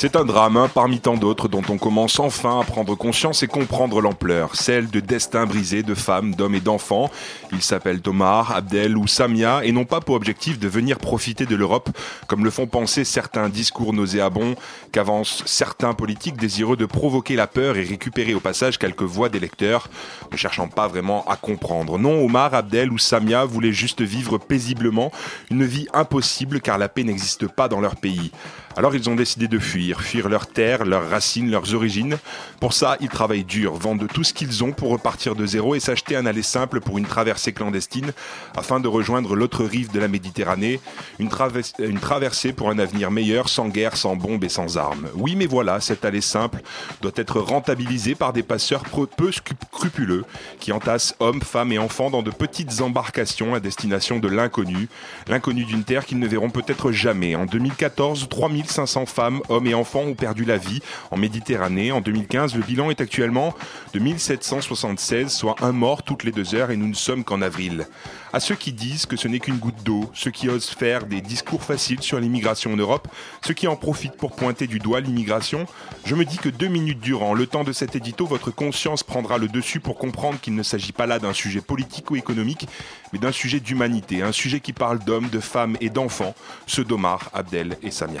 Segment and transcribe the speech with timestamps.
[0.00, 3.48] C'est un drame, hein, parmi tant d'autres, dont on commence enfin à prendre conscience et
[3.48, 4.54] comprendre l'ampleur.
[4.54, 7.10] Celle de destins brisés de femmes, d'hommes et d'enfants.
[7.50, 11.56] Ils s'appellent Omar, Abdel ou Samia et n'ont pas pour objectif de venir profiter de
[11.56, 11.90] l'Europe,
[12.28, 14.54] comme le font penser certains discours nauséabonds
[14.92, 19.88] qu'avancent certains politiques désireux de provoquer la peur et récupérer au passage quelques voix d'électeurs,
[20.30, 21.98] ne cherchant pas vraiment à comprendre.
[21.98, 25.10] Non, Omar, Abdel ou Samia voulaient juste vivre paisiblement
[25.50, 28.30] une vie impossible car la paix n'existe pas dans leur pays.
[28.78, 32.16] Alors ils ont décidé de fuir, fuir leur terre, leurs racines, leurs origines.
[32.60, 35.80] Pour ça, ils travaillent dur, vendent tout ce qu'ils ont pour repartir de zéro et
[35.80, 38.12] s'acheter un aller simple pour une traversée clandestine
[38.56, 40.78] afin de rejoindre l'autre rive de la Méditerranée,
[41.18, 45.08] une, traversée pour un avenir meilleur, sans guerre, sans bombes et sans armes.
[45.16, 46.60] Oui, mais voilà, cet aller simple
[47.02, 50.24] doit être rentabilisé par des passeurs peu scru- scrupuleux
[50.60, 54.88] qui entassent hommes, femmes et enfants dans de petites embarcations à destination de l'inconnu,
[55.26, 57.34] l'inconnu d'une terre qu'ils ne verront peut-être jamais.
[57.34, 58.28] En 2014,
[58.68, 60.80] 3500 femmes, hommes et enfants ont perdu la vie
[61.10, 61.90] en Méditerranée.
[61.90, 63.54] En 2015, le bilan est actuellement
[63.94, 67.86] de 1776, soit un mort toutes les deux heures et nous ne sommes qu'en avril.
[68.32, 71.22] À ceux qui disent que ce n'est qu'une goutte d'eau, ceux qui osent faire des
[71.22, 73.08] discours faciles sur l'immigration en Europe,
[73.42, 75.64] ceux qui en profitent pour pointer du doigt l'immigration,
[76.04, 79.38] je me dis que deux minutes durant, le temps de cet édito, votre conscience prendra
[79.38, 82.68] le dessus pour comprendre qu'il ne s'agit pas là d'un sujet politique ou économique,
[83.12, 86.34] mais d'un sujet d'humanité, un sujet qui parle d'hommes, de femmes et d'enfants,
[86.66, 88.20] ceux d'Omar, Abdel et Samia.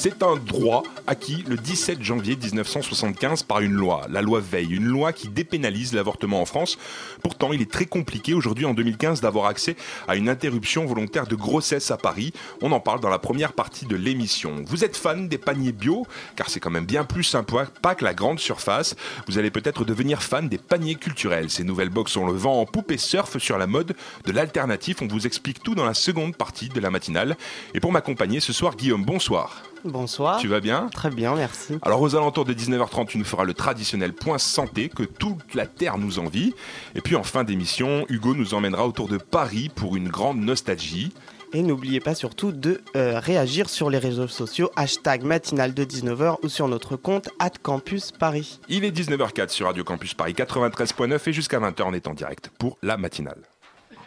[0.00, 4.84] C'est un droit acquis le 17 janvier 1975 par une loi, la loi Veil, une
[4.84, 6.78] loi qui dépénalise l'avortement en France.
[7.20, 9.74] Pourtant, il est très compliqué aujourd'hui en 2015 d'avoir accès
[10.06, 12.32] à une interruption volontaire de grossesse à Paris.
[12.62, 14.62] On en parle dans la première partie de l'émission.
[14.68, 18.04] Vous êtes fan des paniers bio, car c'est quand même bien plus sympa pas que
[18.04, 18.94] la grande surface.
[19.26, 21.50] Vous allez peut-être devenir fan des paniers culturels.
[21.50, 25.02] Ces nouvelles box ont le vent en poupe et surf sur la mode de l'alternatif.
[25.02, 27.36] On vous explique tout dans la seconde partie de la matinale.
[27.74, 29.64] Et pour m'accompagner ce soir, Guillaume, bonsoir.
[29.84, 30.38] Bonsoir.
[30.40, 31.78] Tu vas bien Très bien, merci.
[31.82, 35.66] alors aux alentours de 19h30, tu nous feras le traditionnel point santé que toute la
[35.66, 36.54] Terre nous envie.
[36.94, 41.12] Et puis en fin d'émission, Hugo nous emmènera autour de Paris pour une grande nostalgie.
[41.54, 46.36] Et n'oubliez pas surtout de euh, réagir sur les réseaux sociaux, hashtag matinale de 19h
[46.42, 48.60] ou sur notre compte at Campus Paris.
[48.68, 52.50] Il est 19h04 sur Radio Campus Paris 93.9 et jusqu'à 20h on est en direct
[52.58, 53.40] pour la matinale.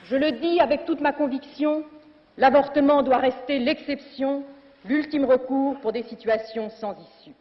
[0.07, 1.83] Je le dis avec toute ma conviction,
[2.37, 4.43] l'avortement doit rester l'exception,
[4.85, 7.35] l'ultime recours pour des situations sans issue.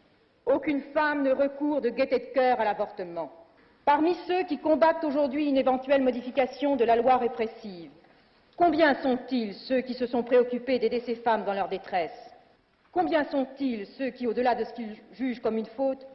[0.45, 3.31] Aucune femme ne recourt de gaieté de cœur à l'avortement.
[3.85, 7.91] Parmi ceux qui combattent aujourd'hui une éventuelle modification de la loi répressive,
[8.57, 12.11] combien sont-ils ceux qui se sont préoccupés d'aider ces femmes dans leur détresse?
[12.91, 16.05] Combien sont-ils ceux qui, au-delà de ce qu'ils jugent comme une faute,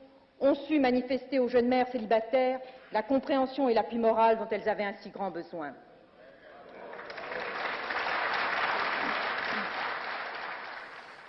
[0.40, 2.60] ont su manifester aux jeunes mères célibataires
[2.92, 5.72] la compréhension et l'appui moral dont elles avaient un si grand besoin?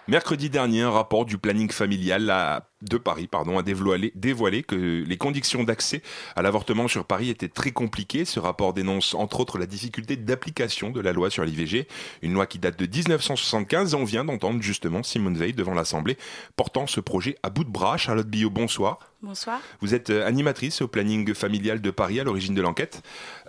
[0.08, 4.76] Mercredi dernier, un rapport du planning familial à- de Paris pardon, a dévoilé, dévoilé que
[4.76, 6.02] les conditions d'accès
[6.36, 8.24] à l'avortement sur Paris étaient très compliquées.
[8.24, 11.88] Ce rapport dénonce entre autres la difficulté d'application de la loi sur l'IVG,
[12.22, 16.18] une loi qui date de 1975 et on vient d'entendre justement Simone Veil devant l'Assemblée
[16.56, 17.98] portant ce projet à bout de bras.
[17.98, 19.00] Charlotte Billot, bonsoir.
[19.24, 19.60] Bonsoir.
[19.82, 23.02] Vous êtes euh, animatrice au planning familial de Paris à l'origine de l'enquête.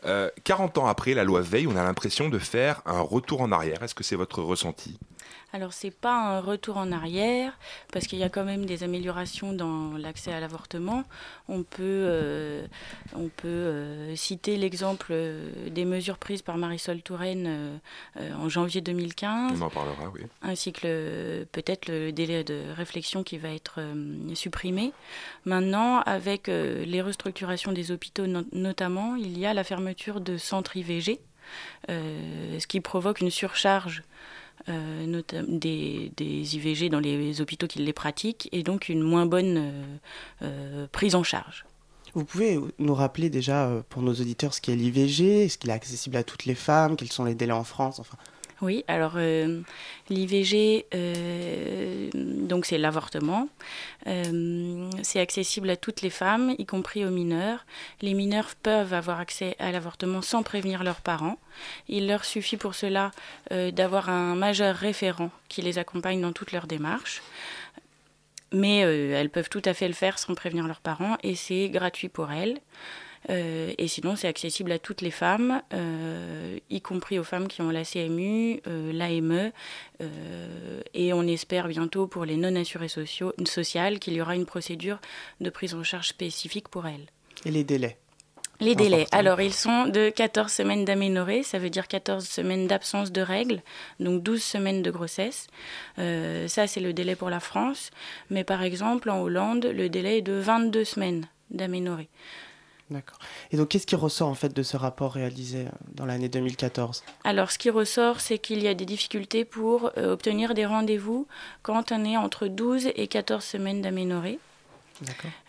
[0.06, 3.52] Euh, 40 ans après la loi Veil, on a l'impression de faire un retour en
[3.52, 3.82] arrière.
[3.82, 4.98] Est-ce que c'est votre ressenti?
[5.52, 7.56] Alors c'est pas un retour en arrière
[7.92, 11.04] parce qu'il y a quand même des améliorations dans l'accès à l'avortement.
[11.48, 12.66] On peut, euh,
[13.14, 17.46] on peut euh, citer l'exemple euh, des mesures prises par Marisol Touraine
[18.18, 20.20] euh, en janvier 2015, On en parlera, oui.
[20.42, 23.80] ainsi que peut-être le délai de réflexion qui va être
[24.34, 24.92] supprimé.
[25.46, 30.76] Maintenant, avec les restructurations des hôpitaux no- notamment, il y a la fermeture de centres
[30.76, 31.20] IVG,
[31.88, 34.02] ce qui provoque une surcharge
[34.68, 39.56] euh, des, des IVG dans les hôpitaux qui les pratiquent et donc une moins bonne
[39.56, 39.96] euh,
[40.42, 41.64] euh, prise en charge.
[42.14, 45.74] Vous pouvez nous rappeler déjà euh, pour nos auditeurs ce qu'est l'IVG, est-ce qu'il est
[45.74, 48.16] accessible à toutes les femmes, quels sont les délais en France, enfin
[48.60, 49.60] Oui, alors euh,
[50.10, 53.48] l'IVG, euh, donc c'est l'avortement.
[54.08, 57.64] Euh, c'est accessible à toutes les femmes, y compris aux mineurs.
[58.02, 61.38] Les mineurs peuvent avoir accès à l'avortement sans prévenir leurs parents.
[61.88, 63.12] Il leur suffit pour cela
[63.50, 67.22] d'avoir un majeur référent qui les accompagne dans toutes leurs démarches.
[68.52, 72.08] Mais elles peuvent tout à fait le faire sans prévenir leurs parents et c'est gratuit
[72.08, 72.60] pour elles.
[73.30, 77.62] Euh, et sinon, c'est accessible à toutes les femmes, euh, y compris aux femmes qui
[77.62, 79.52] ont la CMU, euh, l'AME,
[80.94, 85.00] et on espère bientôt pour les non assurés sociaux, sociales qu'il y aura une procédure
[85.40, 87.06] de prise en charge spécifique pour elles.
[87.44, 87.98] Et les délais?
[88.60, 89.06] Les délais.
[89.12, 93.62] Alors, ils sont de 14 semaines d'aménorrhée, ça veut dire 14 semaines d'absence de règles,
[94.00, 95.46] donc 12 semaines de grossesse.
[95.96, 97.90] ça, c'est le délai pour la France.
[98.30, 102.08] Mais par exemple, en Hollande, le délai est de 22 semaines d'aménorrhée.
[102.90, 103.18] D'accord.
[103.50, 107.04] Et donc, qu'est-ce qui ressort en fait de ce rapport réalisé euh, dans l'année 2014
[107.24, 111.26] Alors, ce qui ressort, c'est qu'il y a des difficultés pour euh, obtenir des rendez-vous
[111.62, 114.38] quand on est entre 12 et 14 semaines d'aménorrhée.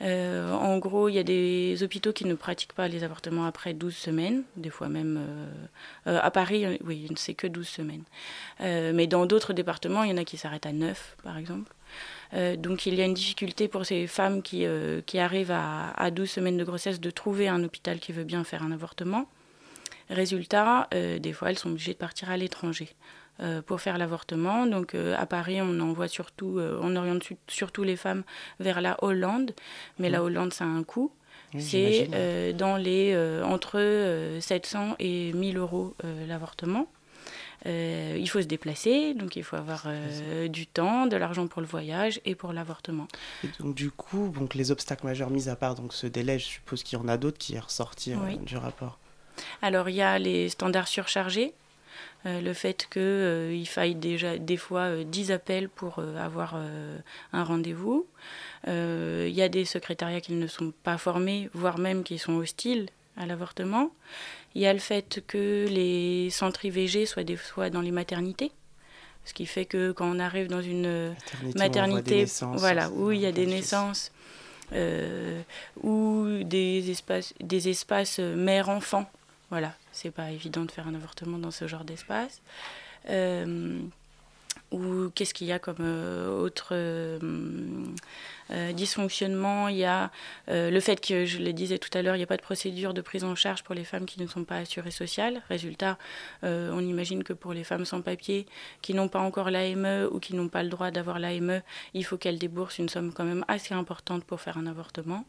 [0.02, 3.74] Euh, en gros, il y a des hôpitaux qui ne pratiquent pas les avortements après
[3.74, 5.20] 12 semaines, des fois même.
[6.06, 8.04] à Paris, oui, c'est que 12 semaines.
[8.60, 11.74] mais dans d'autres départements, il y en a qui s'arrêtent à 9, par exemple.
[12.34, 15.92] Euh, donc il y a une difficulté pour ces femmes qui, euh, qui arrivent à,
[15.92, 19.28] à, 12 semaines de grossesse de trouver un hôpital qui veut bien faire un avortement.
[20.10, 22.90] Résultat, euh, des fois elles sont obligées de partir à l'étranger
[23.68, 24.66] pour faire l'avortement.
[24.66, 28.24] Donc à Paris, on envoie surtout, on oriente surtout les femmes
[28.60, 29.54] vers la Hollande,
[29.98, 30.24] mais la mmh.
[30.24, 31.10] Hollande, ça a un coût.
[31.58, 32.10] c'est
[32.58, 35.96] dans les entre 700 et 1000 euros
[36.28, 36.90] l'avortement.
[37.66, 41.62] Euh, il faut se déplacer, donc il faut avoir euh, du temps, de l'argent pour
[41.62, 43.08] le voyage et pour l'avortement.
[43.60, 46.84] donc du coup, donc les obstacles majeurs mis à part donc ce délai, je suppose
[46.84, 48.98] qu'il y en a d'autres qui est ressorti euh, du rapport.
[49.62, 51.54] Alors il y a les standards surchargés.
[52.26, 56.58] le fait qu'il faille déjà des fois 10 appels pour avoir
[57.32, 58.06] un rendez-vous.
[58.68, 62.88] Il y a des secrétariats qui ne sont pas formés, voire même qui sont hostiles
[63.16, 63.92] à l'avortement.
[64.56, 68.52] Il y a le fait que les centres IVG soient des fois dans les maternités.
[69.26, 71.14] Ce qui fait que quand on arrive dans une
[71.56, 74.12] maternité, voilà, où il y a des naissances,
[74.74, 75.42] euh,
[75.84, 79.10] ou des espaces, des espaces mère-enfant,
[79.50, 82.42] voilà, c'est pas évident de faire un avortement dans ce genre d'espace.
[83.10, 83.80] Euh,
[84.72, 87.18] ou qu'est-ce qu'il y a comme euh, autre euh,
[88.52, 89.68] euh, dysfonctionnement?
[89.68, 90.12] Il y a
[90.48, 92.94] le fait que, je le disais tout à l'heure, il n'y a pas de procédure
[92.94, 95.42] de prise en charge pour les femmes qui ne sont pas assurées sociales.
[95.50, 95.98] Résultat,
[96.44, 98.46] on imagine que pour les femmes sans papier
[98.82, 101.62] qui n'ont pas encore l'AME ou qui n'ont pas le droit d'avoir l'AME,
[101.94, 105.26] il faut qu'elles déboursent une somme quand même assez importante pour faire un avortement.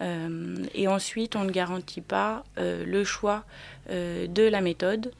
[0.00, 3.44] et ensuite, on ne garantit pas le choix
[3.88, 5.12] de la méthode.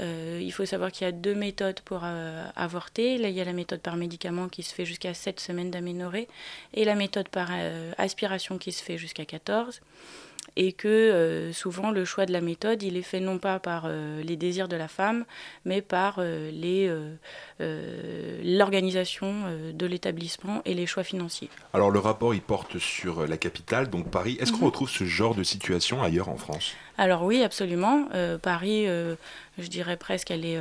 [0.00, 3.18] Euh, il faut savoir qu'il y a deux méthodes pour euh, avorter.
[3.18, 6.28] Là, il y a la méthode par médicament qui se fait jusqu'à 7 semaines d'aménorrhée
[6.74, 9.80] et la méthode par euh, aspiration qui se fait jusqu'à 14
[10.56, 13.84] et que euh, souvent le choix de la méthode, il est fait non pas par
[13.86, 15.24] euh, les désirs de la femme,
[15.64, 16.50] mais par euh,
[18.42, 19.34] l'organisation
[19.72, 21.50] de l'établissement et les choix financiers.
[21.72, 24.38] Alors le rapport, il porte sur la capitale, donc Paris.
[24.40, 24.64] Est-ce qu'on mhm.
[24.66, 26.74] retrouve ce genre de situation ailleurs en France?
[26.98, 28.08] Alors oui, absolument.
[28.42, 30.58] Paris, je dirais presque, elle est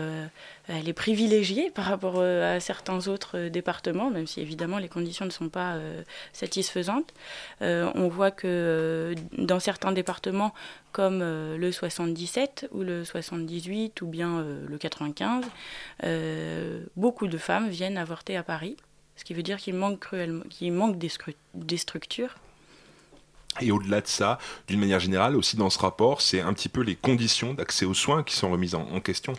[0.67, 4.89] elle est privilégiée par rapport euh, à certains autres euh, départements, même si évidemment les
[4.89, 6.01] conditions ne sont pas euh,
[6.33, 7.13] satisfaisantes.
[7.61, 10.53] on voit que dans certains départements,
[10.91, 15.45] comme le 77 ou le 78 ou bien le 95,
[16.95, 18.77] beaucoup de femmes viennent avorter à Paris,
[19.15, 22.35] ce qui veut dire qu'il manque cruellement, qu'il manque des structures
[23.61, 26.81] et au-delà de ça, d'une manière générale, aussi dans ce rapport, c'est un petit peu
[26.81, 29.33] les conditions d'accès aux soins qui sont remises en, question.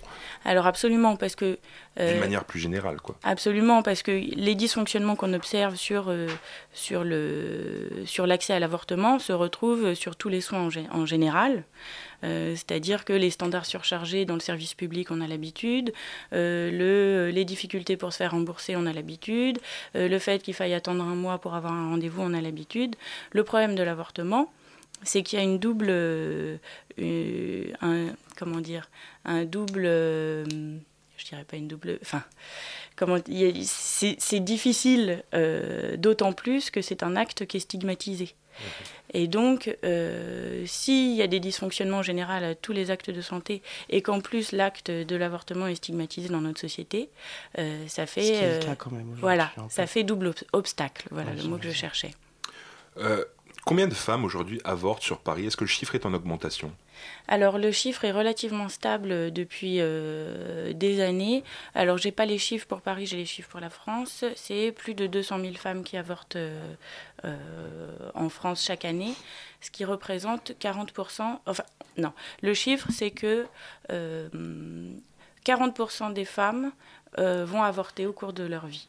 [0.44, 1.58] Alors absolument, parce que...
[1.98, 3.16] Euh, d'une manière plus générale, quoi.
[3.24, 6.28] Absolument, parce que les dysfonctionnements qu'on observe sur, euh,
[6.72, 11.64] sur, le, sur l'accès à l'avortement se retrouvent sur tous les soins en, en général.
[12.26, 15.92] Euh, c'est-à-dire que les standards surchargés dans le service public, on a l'habitude,
[16.32, 19.58] euh, le, les difficultés pour se faire rembourser, on a l'habitude,
[19.94, 22.96] euh, le fait qu'il faille attendre un mois pour avoir un rendez-vous, on a l'habitude.
[23.30, 24.52] Le problème de l'avortement,
[25.02, 25.86] c'est qu'il y a une double,
[28.36, 28.90] comment dire,
[29.24, 32.24] un double, je dirais pas une double, enfin,
[32.96, 33.18] comment,
[33.62, 35.22] c'est difficile,
[35.98, 38.34] d'autant plus que c'est un acte qui est stigmatisé.
[39.14, 43.62] Et donc, euh, s'il y a des dysfonctionnements généraux à tous les actes de santé
[43.88, 47.08] et qu'en plus l'acte de l'avortement est stigmatisé dans notre société,
[47.58, 51.06] euh, ça fait euh, quand même, voilà, ça fait double obstacle.
[51.10, 52.12] Voilà le mot que je cherchais.
[53.66, 55.46] Combien de femmes aujourd'hui avortent sur Paris?
[55.46, 56.70] Est-ce que le chiffre est en augmentation?
[57.26, 61.42] Alors le chiffre est relativement stable depuis euh, des années.
[61.74, 64.24] Alors j'ai pas les chiffres pour Paris, j'ai les chiffres pour la France.
[64.36, 66.76] C'est plus de 200 000 femmes qui avortent euh,
[67.24, 67.36] euh,
[68.14, 69.14] en France chaque année,
[69.60, 71.40] ce qui représente 40%.
[71.44, 71.64] Enfin
[71.96, 73.46] non, le chiffre c'est que
[73.90, 76.70] 40% des femmes
[77.18, 78.86] vont avorter au cours de leur vie.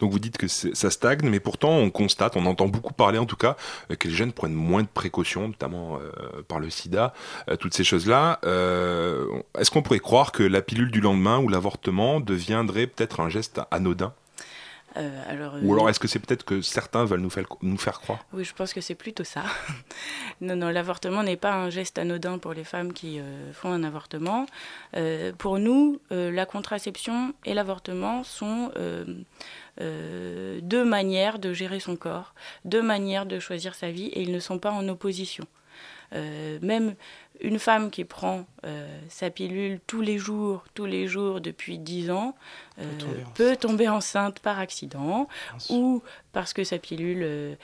[0.00, 3.26] Donc vous dites que ça stagne, mais pourtant on constate, on entend beaucoup parler en
[3.26, 3.56] tout cas,
[3.90, 7.12] euh, que les jeunes prennent moins de précautions, notamment euh, par le sida,
[7.48, 8.40] euh, toutes ces choses-là.
[9.58, 13.60] Est-ce qu'on pourrait croire que la pilule du lendemain ou l'avortement deviendrait peut-être un geste
[13.70, 14.12] anodin?
[14.94, 18.24] Alors, Ou alors est-ce que c'est peut-être que certains veulent nous faire, nous faire croire
[18.32, 19.42] Oui, je pense que c'est plutôt ça.
[20.40, 23.20] non, non, l'avortement n'est pas un geste anodin pour les femmes qui
[23.52, 24.46] font un avortement.
[25.38, 28.70] pour nous, la contraception et l'avortement sont
[29.80, 32.34] euh, deux manières de gérer son corps,
[32.64, 35.44] deux manières de choisir sa vie, et ils ne sont pas en opposition.
[36.12, 36.94] Euh, même
[37.44, 42.10] une femme qui prend euh, sa pilule tous les jours, tous les jours depuis 10
[42.10, 42.34] ans,
[43.34, 45.28] peut, tomber enceinte par accident
[45.70, 47.56] ou parce que sa pilule,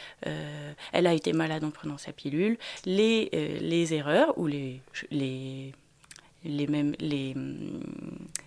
[0.93, 2.59] elle a été malade en prenant sa pilule.
[2.85, 3.29] Les,
[3.61, 5.75] les erreurs ou les, les
[6.45, 7.83] les mêmes les hum,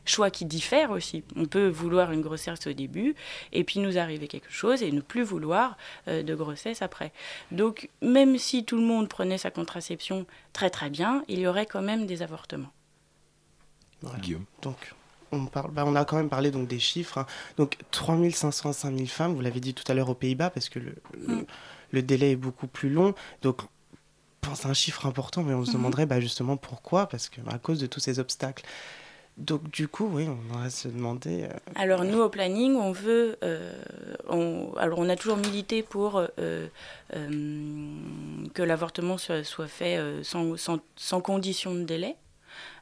[0.06, 1.24] choix qui diffèrent aussi.
[1.36, 3.16] On peut vouloir une grossesse au début
[3.52, 7.12] et puis nous arriver quelque chose et ne plus vouloir euh, de grossesse après.
[7.52, 11.66] Donc même si tout le monde prenait sa contraception très très bien, il y aurait
[11.66, 12.72] quand même des avortements.
[14.22, 14.46] Guillaume.
[14.62, 14.94] Donc
[15.32, 17.18] on, parle, bah, on a quand même parlé donc des chiffres.
[17.18, 17.26] Hein.
[17.58, 20.80] Donc 3500 à 5000 femmes, vous l'avez dit tout à l'heure aux Pays-Bas parce que
[20.80, 21.46] le, le, mm.
[21.92, 23.14] le, délai est beaucoup plus long.
[23.42, 23.62] Donc
[24.56, 25.78] c'est un chiffre important, mais on se mhm.
[25.78, 28.66] demanderait bah, justement pourquoi, parce que à cause de tous ces obstacles.
[29.38, 31.46] Donc du coup, oui, on va se demander.
[31.46, 33.74] Euh, alors nous au planning, on veut, euh,
[34.78, 36.68] alors on a toujours milité pour euh,
[37.10, 42.16] que l'avortement soit, soit, fait sans, sans, sans, condition de délai,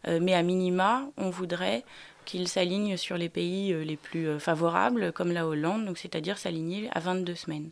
[0.05, 1.85] mais à minima, on voudrait
[2.25, 6.99] qu'il s'aligne sur les pays les plus favorables, comme la Hollande, donc c'est-à-dire s'aligner à
[6.99, 7.69] 22 semaines.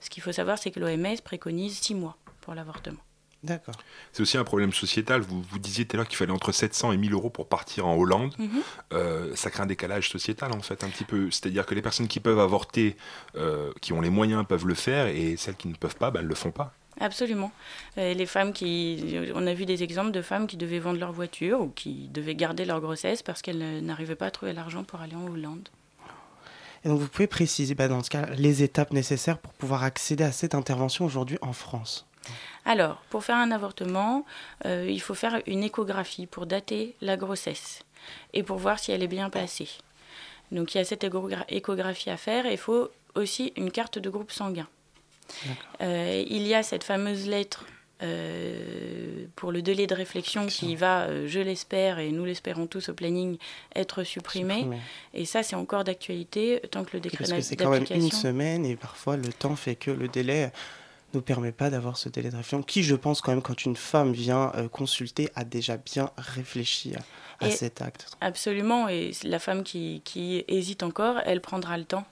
[0.00, 3.03] Ce qu'il faut savoir, c'est que l'OMS préconise 6 mois pour l'avortement.
[3.44, 3.74] D'accord.
[4.12, 5.20] C'est aussi un problème sociétal.
[5.20, 7.86] Vous, vous disiez tout à l'heure qu'il fallait entre 700 et 1000 euros pour partir
[7.86, 8.34] en Hollande.
[8.38, 8.50] Mhm.
[8.94, 11.30] Euh, ça crée un décalage sociétal, en fait, un petit peu.
[11.30, 12.96] C'est-à-dire que les personnes qui peuvent avorter,
[13.36, 16.20] euh, qui ont les moyens, peuvent le faire, et celles qui ne peuvent pas, ben,
[16.20, 16.72] elles ne le font pas.
[17.00, 17.50] Absolument.
[17.96, 19.18] les femmes qui.
[19.34, 22.36] On a vu des exemples de femmes qui devaient vendre leur voiture ou qui devaient
[22.36, 25.68] garder leur grossesse parce qu'elles n'arrivaient pas à trouver l'argent pour aller en Hollande.
[26.84, 30.22] Et donc vous pouvez préciser, bah, dans ce cas, les étapes nécessaires pour pouvoir accéder
[30.22, 32.06] à cette intervention aujourd'hui en France
[32.64, 34.24] alors, pour faire un avortement,
[34.64, 37.84] euh, il faut faire une échographie pour dater la grossesse
[38.32, 39.68] et pour voir si elle est bien passée.
[40.50, 41.06] Donc il y a cette
[41.48, 44.68] échographie à faire et il faut aussi une carte de groupe sanguin.
[45.80, 47.64] Euh, il y a cette fameuse lettre
[48.02, 52.94] euh, pour le délai de réflexion qui va, je l'espère, et nous l'espérons tous au
[52.94, 53.38] planning,
[53.74, 54.66] être supprimé.
[55.14, 58.10] Et ça, c'est encore d'actualité tant que le décret Parce que c'est quand même une
[58.10, 60.50] semaine et parfois le temps fait que le délai
[61.14, 63.76] nous permet pas d'avoir ce délai de réflexion qui, je pense, quand même, quand une
[63.76, 66.94] femme vient euh, consulter, a déjà bien réfléchi
[67.40, 68.10] à, cet acte.
[68.20, 72.06] Absolument, et la femme qui, qui hésite encore, elle prendra le temps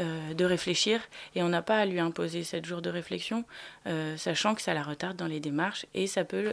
[0.00, 1.00] euh, de réfléchir
[1.34, 3.44] et on n'a pas à lui imposer 7 jours de réflexion,
[3.86, 6.52] euh, sachant que ça la retarde dans les démarches et ça peut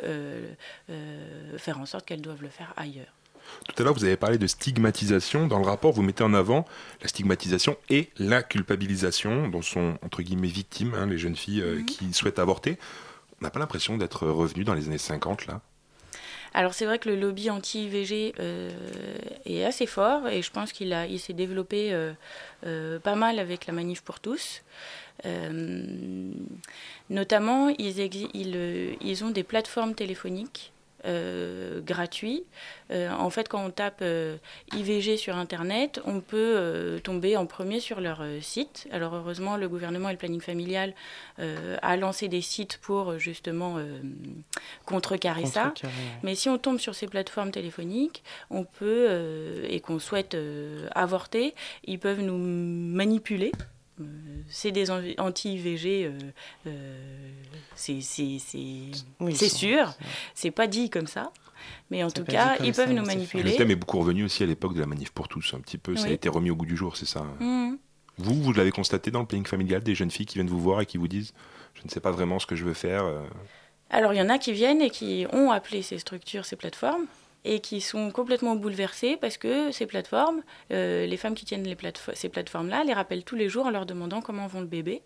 [1.58, 3.13] faire en sorte qu'elle doive le faire ailleurs.
[3.67, 5.48] Tout à l'heure, vous avez parlé de stigmatisation.
[5.48, 6.65] Dans le rapport, vous mettez en avant
[7.01, 11.75] la stigmatisation et la culpabilisation dont sont, entre guillemets, victimes hein, les jeunes filles euh,
[11.75, 11.86] mhm.
[11.86, 12.77] qui souhaitent avorter.
[13.39, 15.62] On n'a pas l'impression d'être revenu dans les années 50, là?
[16.53, 18.69] Alors c'est vrai que le lobby anti-IVG euh,
[19.45, 23.74] est assez fort et je pense qu'il il s'est développé euh, pas mal avec la
[23.74, 24.62] manif pour tous.
[27.10, 30.74] notamment, ils, ils, ils, ont des plateformes téléphoniques
[31.05, 32.43] euh, gratuit.
[32.91, 34.38] Euh, en fait, quand on tape euh,
[34.75, 38.88] IVG sur Internet, on peut tomber en premier sur leur site.
[38.91, 40.93] Alors heureusement, le gouvernement et le planning familial
[41.38, 43.77] a lancé des sites pour justement
[44.86, 45.74] contrecarrer ça.
[46.24, 50.38] Mais si on tombe sur ces plateformes téléphoniques, on peut, et qu'on souhaite
[50.93, 51.55] avorter,
[51.86, 53.51] ils peuvent nous manipuler
[54.48, 56.20] c'est des anti-IVG, euh,
[56.67, 57.31] euh,
[57.75, 58.01] c'est
[59.50, 59.93] sûr.
[60.34, 61.31] C'est pas dit comme ça.
[61.89, 63.43] Mais en tout cas, ils peuvent nous manipuler.
[63.43, 65.77] Le thème est beaucoup revenu aussi à l'époque de la manif pour tous, un petit
[65.77, 65.96] peu.
[65.96, 67.77] Ça a été remis au goût du jour, c'est ça mmh.
[68.17, 70.81] Vous, vous l'avez constaté dans le planning familial, des jeunes filles qui viennent vous voir
[70.81, 71.34] et qui vous disent
[71.74, 73.05] Je ne sais pas vraiment ce que je veux faire
[73.89, 77.05] Alors, il y en a qui viennent et qui ont appelé ces structures, ces plateformes,
[77.45, 81.77] et qui sont complètement bouleversées parce que ces plateformes, euh, les femmes qui tiennent les
[82.13, 85.01] ces plateformes-là, les rappellent tous les jours en leur demandant comment vont le bébé.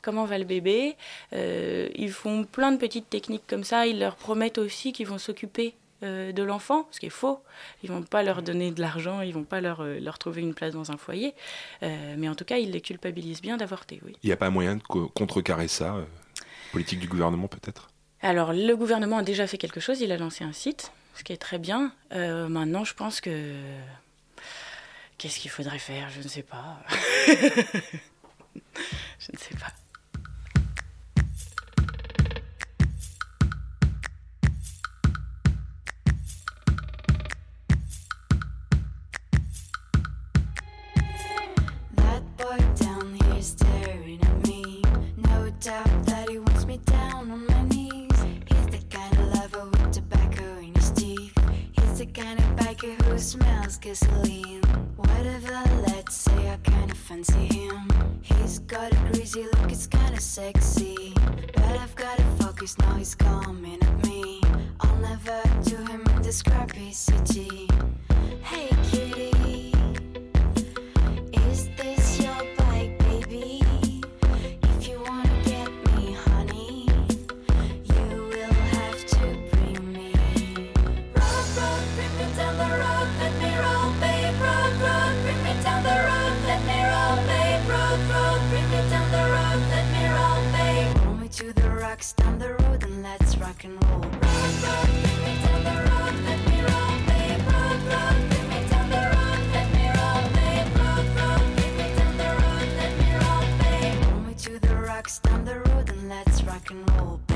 [0.00, 0.96] comment va le bébé.
[1.32, 3.86] ils font plein de petites techniques comme ça.
[3.86, 7.40] Ils leur promettent aussi qu'ils vont s'occuper de l'enfant, ce qui est faux.
[7.82, 10.72] Ils vont pas leur donner de l'argent, ils vont pas leur, leur trouver une place
[10.72, 11.34] dans un foyer.
[11.82, 14.14] mais en tout cas, ils les culpabilisent bien d'avorter, oui.
[14.22, 15.96] Il n'y a pas moyen de contrecarrer ça
[16.72, 17.88] Politique du gouvernement peut-être?
[18.20, 21.32] Alors le gouvernement a déjà fait quelque chose, il a lancé un site, ce qui
[21.32, 21.92] est très bien.
[22.12, 23.54] Euh, maintenant je pense que...
[25.18, 26.08] Qu'est-ce qu'il faudrait faire?
[26.10, 26.80] Je ne sais pas.
[27.26, 27.32] je
[29.32, 29.72] ne sais pas.
[53.20, 54.62] Smells gasoline.
[54.96, 57.88] Whatever, let's say I kinda fancy him.
[58.22, 61.12] He's got a greasy look, it's kinda sexy.
[61.54, 64.40] But I've gotta focus, now he's coming at me.
[64.80, 67.68] I'll never do him in this crappy city.
[68.42, 69.32] Hey cutie,
[106.70, 107.27] rock and roll,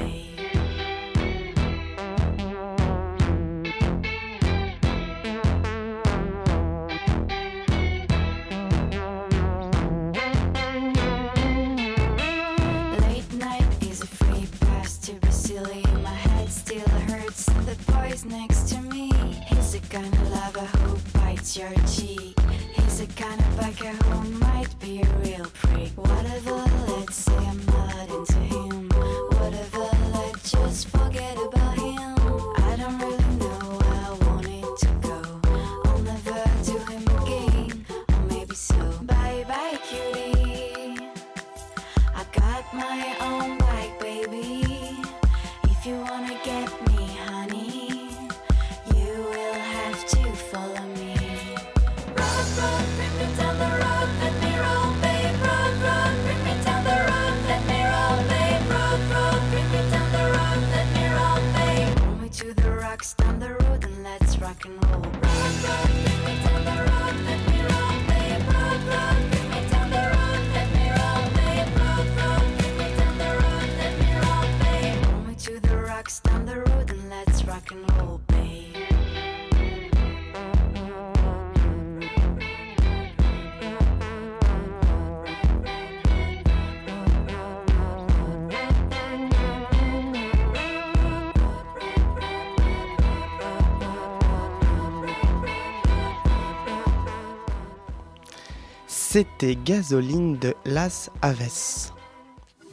[99.12, 101.92] C'était Gasoline de Las Aves.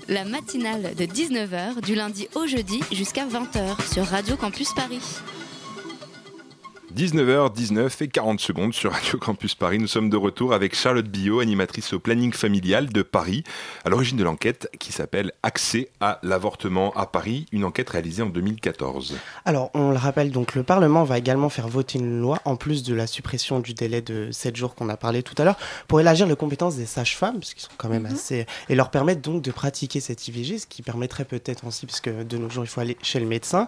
[0.07, 5.01] La matinale de 19h du lundi au jeudi jusqu'à 20h sur Radio Campus Paris.
[6.95, 9.77] 19h19 et 40 secondes sur Radio Campus Paris.
[9.77, 13.43] Nous sommes de retour avec Charlotte Billot, animatrice au planning familial de Paris,
[13.85, 18.29] à l'origine de l'enquête qui s'appelle Accès à l'avortement à Paris, une enquête réalisée en
[18.29, 19.17] 2014.
[19.45, 22.81] Alors, on le rappelle, donc le Parlement va également faire voter une loi, en plus
[22.81, 25.99] de la suppression du délai de 7 jours qu'on a parlé tout à l'heure, pour
[25.99, 28.47] élargir les compétences des sages-femmes, parce qu'ils sont quand même assez...
[28.67, 32.23] et leur permettre donc de pratiquer cette IVG, ce qui permettrait peut-être aussi, parce que
[32.23, 33.67] de nos jours, il faut aller chez le médecin.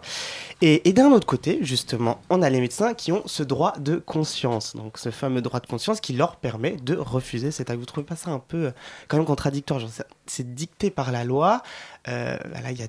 [0.62, 3.98] Et, et d'un autre côté, justement, on a les médecins qui ont ce droit de
[3.98, 7.80] conscience, donc ce fameux droit de conscience qui leur permet de refuser cet acte.
[7.80, 8.72] Vous trouvez pas ça un peu euh,
[9.08, 9.82] quand même contradictoire
[10.26, 11.62] C'est dicté par la loi.
[12.08, 12.88] Euh, là, il y a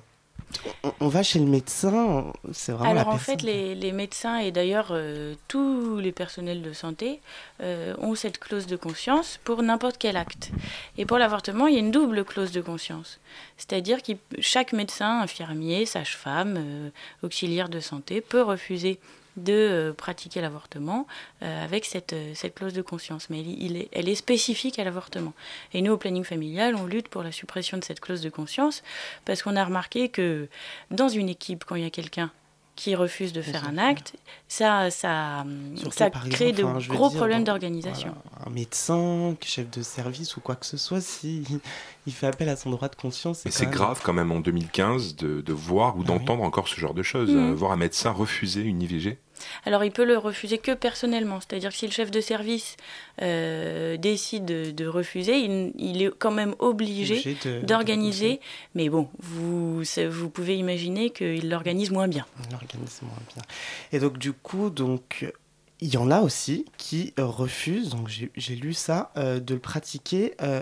[0.99, 4.51] on, va chez le médecin, c'est vraiment Alors la en fait, les, les médecins et
[4.51, 7.19] d'ailleurs euh, tous les personnels de santé
[7.61, 10.51] euh, ont cette clause de conscience pour n'importe quel acte.
[10.97, 13.19] Et pour l'avortement, il y a une double clause de conscience.
[13.57, 16.89] C'est-à-dire que chaque médecin, infirmier, sage-femme, euh,
[17.23, 18.99] auxiliaire de santé peut refuser
[19.37, 21.07] de euh, pratiquer l'avortement
[21.41, 23.29] euh, avec cette, euh, cette clause de conscience.
[23.29, 23.43] Mais
[23.91, 25.33] elle est spécifique à l'avortement.
[25.73, 28.83] Et nous, au planning familial, on lutte pour la suppression de cette clause de conscience
[29.25, 30.47] parce qu'on a remarqué que
[30.91, 32.31] dans une équipe, quand il y a quelqu'un
[32.75, 34.13] qui refusent de faire un acte,
[34.47, 38.15] ça, ça, Surtout, ça crée exemple, de gros dire, problèmes d'organisation.
[38.31, 41.43] voilà, un médecin, chef de service ou quoi que ce soit, si
[42.07, 44.31] il fait appel à son droit de conscience, Mais c'est c'est même- grave quand même
[44.31, 46.05] en 2015 de, de voir ou Ah oui.
[46.07, 47.29] d'entendre encore ce genre de choses.
[47.29, 47.51] Mhm.
[47.51, 49.19] Euh, voir un médecin refuser une IVG.
[49.65, 52.77] Alors il peut le refuser que personnellement, c'est-à-dire que si le chef de service
[53.21, 57.15] euh, décide de, de refuser, il, il est quand même obligé
[57.63, 58.39] d'organiser.
[58.75, 59.83] Mais bon, vous,
[60.29, 62.25] pouvez imaginer qu'il l'organise moins bien.
[62.47, 63.43] de- l'organisme moins bien.
[63.91, 65.31] Et donc du coup, donc
[65.79, 69.59] il y en a aussi qui refusent, donc j'ai j'ai lu ça, euh, de le
[69.59, 70.61] pratiquer euh,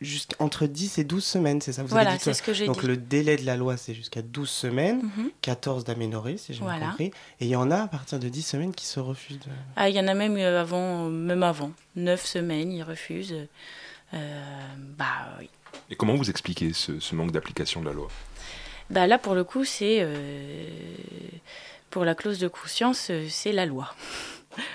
[0.00, 2.66] jusqu'entre 10 et 12 semaines, c'est ça vous avez Voilà, dit, c'est ce que j'ai
[2.66, 2.86] Donc dit.
[2.86, 5.30] le délai de la loi, c'est jusqu'à 12 semaines, Mhm.
[5.42, 6.86] 14 d'aménorrhée, si j'ai bien Voilà.
[6.86, 7.06] compris.
[7.40, 9.38] Et il y en a à partir de 10 semaines qui se refusent.
[9.40, 13.36] de- Ah, il y en a même euh, avant, même avant, neuf semaines, ils refusent.
[14.14, 15.06] Euh, bah
[15.38, 15.48] oui.
[15.90, 18.08] Et comment vous expliquez ce, ce manque d'application de la loi?
[18.90, 20.66] Bah là, pour le coup, c'est euh,
[21.90, 23.94] pour la clause de conscience, euh, c'est la loi.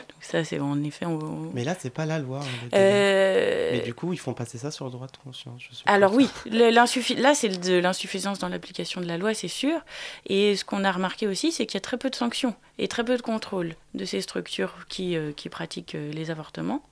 [0.09, 1.05] Donc ça, c'est en effet.
[1.05, 2.39] on- Mais là, c'est pas la loi.
[2.41, 2.69] hein.
[2.73, 5.61] Euh, Mais du coup, ils font passer ça sur le droit de conscience.
[5.61, 5.67] je.
[5.85, 9.79] Alors oui, l'insuffi- là c'est de l'insuffisance dans l'application de la loi, c'est sûr.
[10.27, 12.87] Et ce qu'on a remarqué aussi, c'est qu'il y a très peu de sanctions et
[12.87, 16.83] très peu de contrôle de ces structures qui, euh, qui pratiquent euh, les avortements.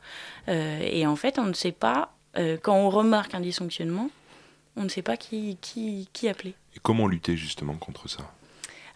[0.47, 4.09] Euh, et en fait, on ne sait pas, euh, quand on remarque un dysfonctionnement,
[4.75, 6.55] on ne sait pas qui, qui, qui appeler.
[6.75, 8.31] Et comment lutter justement contre ça?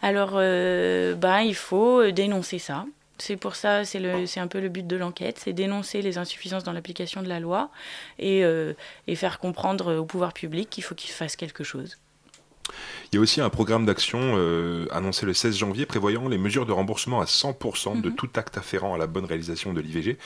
[0.02, 2.86] Alors, euh, bah, il faut dénoncer ça.
[3.20, 6.72] C'est pour ça, c'est un peu le but de l'enquête, c'est dénoncer les insuffisances dans
[6.74, 7.72] l'application de la loi
[8.20, 8.74] et, euh,
[9.08, 11.98] et faire comprendre au pouvoir public qu'il faut qu'il fasse quelque chose.
[13.12, 16.66] Il y a aussi un programme d'action euh, annoncé le 16 janvier prévoyant les mesures
[16.66, 18.16] de remboursement à 100% de Mhm.
[18.16, 20.18] tout acte afférent à la bonne réalisation de l'IVG.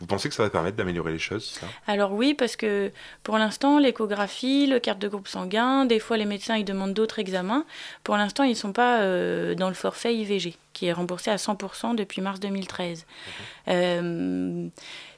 [0.00, 1.66] Vous pensez que ça va permettre d'améliorer les choses ça?
[1.86, 2.90] Alors oui, parce que
[3.22, 7.18] pour l'instant, l'échographie, le carte de groupe sanguin, des fois les médecins ils demandent d'autres
[7.18, 7.64] examens.
[8.04, 11.36] Pour l'instant, ils ne sont pas euh, dans le forfait IVG, qui est remboursé à
[11.36, 13.04] 100% depuis mars 2013.
[13.68, 14.68] Euh,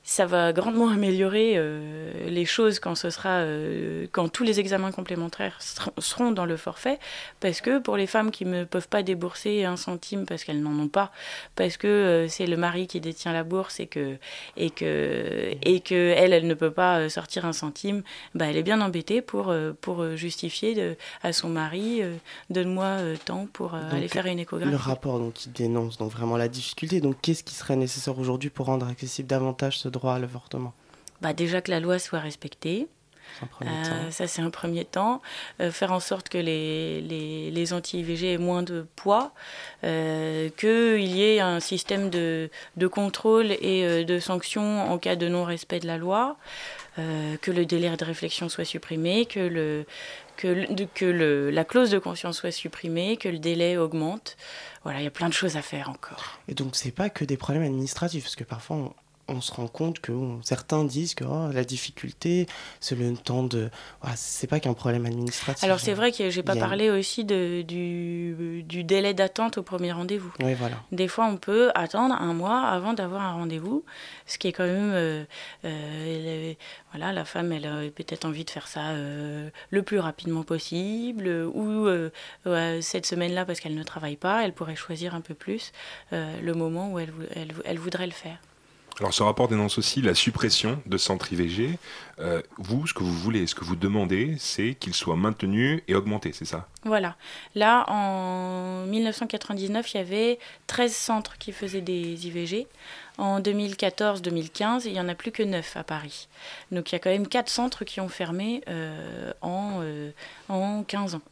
[0.04, 4.90] ça va grandement améliorer euh, les choses quand ce sera euh, quand tous les examens
[4.92, 6.98] complémentaires ser- seront dans le forfait
[7.40, 10.78] parce que pour les femmes qui ne peuvent pas débourser un centime parce qu'elles n'en
[10.78, 11.12] ont pas
[11.56, 14.16] parce que euh, c'est le mari qui détient la bourse et que
[14.56, 18.02] et que et que elle elle ne peut pas sortir un centime
[18.34, 22.02] bah elle est bien embêtée pour pour justifier de, à son mari
[22.50, 26.36] donne-moi tant pour Donc, aller faire une échographie Le rapport donc, qui dénonce donc vraiment
[26.36, 27.00] la difficulté.
[27.00, 30.72] Donc, qu'est-ce qui serait nécessaire aujourd'hui pour rendre accessible davantage ce droit à l'avortement
[31.20, 32.88] bah déjà que la loi soit respectée
[33.62, 35.22] Euh, ça, c'est un premier temps.
[35.60, 39.32] Euh, faire en sorte que les, les, les anti-IVG aient moins de poids,
[39.84, 45.16] euh, qu'il y ait un système de, de contrôle et euh, de sanctions en cas
[45.16, 46.36] de non-respect de la loi,
[46.96, 49.86] que le délai de réflexion soit supprimé, que, le,
[50.36, 54.36] que, le- que le, la clause de conscience soit supprimée, que le délai augmente.
[54.82, 56.38] Voilà, il y a plein de choses à faire encore.
[56.48, 58.92] Et donc, c'est pas que des problèmes administratifs, parce que parfois, on,
[59.28, 62.46] on se rend compte que certains disent que oh, la difficulté,
[62.80, 63.70] c'est le temps de.
[64.00, 65.64] Voilà, c'est pas qu'un problème administratif.
[65.64, 69.62] Alors c'est vrai que j'ai pas a parlé aussi de, du, du délai d'attente au
[69.62, 70.32] premier rendez-vous.
[70.40, 70.76] Oui, voilà.
[70.90, 73.84] Des fois, on peut attendre un mois avant d'avoir un rendez-vous,
[74.26, 74.92] ce qui est quand même.
[74.92, 75.24] euh,
[75.64, 76.54] euh,
[76.92, 81.28] voilà, la femme, elle a peut-être envie de faire ça euh, le plus rapidement possible,
[81.54, 81.88] ou
[82.80, 85.72] cette semaine-là, parce qu'elle ne travaille pas, elle pourrait choisir un peu plus
[86.10, 87.12] le moment où elle,
[87.64, 88.38] elle voudrait le faire.
[88.98, 91.78] Alors ce rapport dénonce aussi la suppression de centres IVG.
[92.18, 95.94] Euh, vous, ce que vous voulez, ce que vous demandez, c'est qu'ils soient maintenus et
[95.94, 96.68] augmentés, c'est ça?
[96.84, 97.16] Voilà.
[97.54, 102.66] Là, en 1999, il y avait 13 centres qui faisaient des IVG.
[103.18, 106.28] En 2014-2015, il n'y en a plus que 9 à Paris.
[106.70, 110.10] Donc il y a quand même 4 centres qui ont fermé euh, en, euh,
[110.48, 111.22] en 15 ans.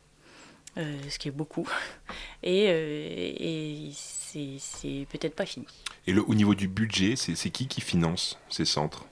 [0.78, 1.68] Euh, ce qui est beaucoup.
[2.42, 5.66] Et, euh, c'est peut-être pas fini.
[6.06, 9.06] Et le, au niveau du budget, c'est qui qui finance ces centres?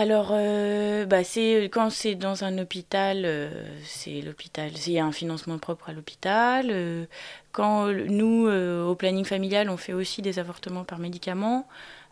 [0.00, 3.50] Alors, euh, bah, c'est quand c'est dans un hôpital, euh,
[3.82, 4.70] c'est l'hôpital.
[4.86, 6.68] Il y a un financement propre à l'hôpital.
[6.70, 7.04] euh,
[7.50, 11.66] quand euh, nous, euh, au planning familial, on fait aussi des avortements par médicaments.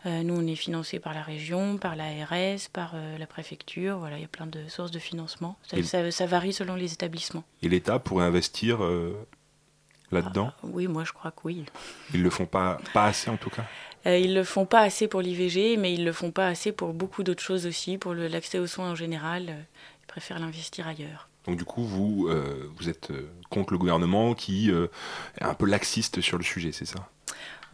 [0.05, 3.99] Euh, nous, on est financé par la région, par l'ARS, par euh, la préfecture.
[3.99, 5.55] Voilà, il y a plein de sources de financement.
[5.85, 7.45] Ça- ça varie selon les établissements.
[7.63, 8.79] Et l'État pourrait investir
[10.11, 11.65] euh, là-dedans Oui, moi, je crois que oui.
[12.13, 13.65] Ils le font pas, pas assez en tout cas
[14.05, 16.93] Euh, ils le font pas assez pour l'IVG, mais ils le font pas assez pour
[16.93, 19.45] beaucoup d'autres choses aussi, pour l'accès aux soins en général.
[19.49, 19.61] euh,
[20.03, 21.27] Ils préfèrent l'investir ailleurs.
[21.45, 24.87] Donc du coup, vous, euh, vous êtes euh, contre le gouvernement qui euh,
[25.39, 27.07] est un peu laxiste sur le sujet, c'est ça?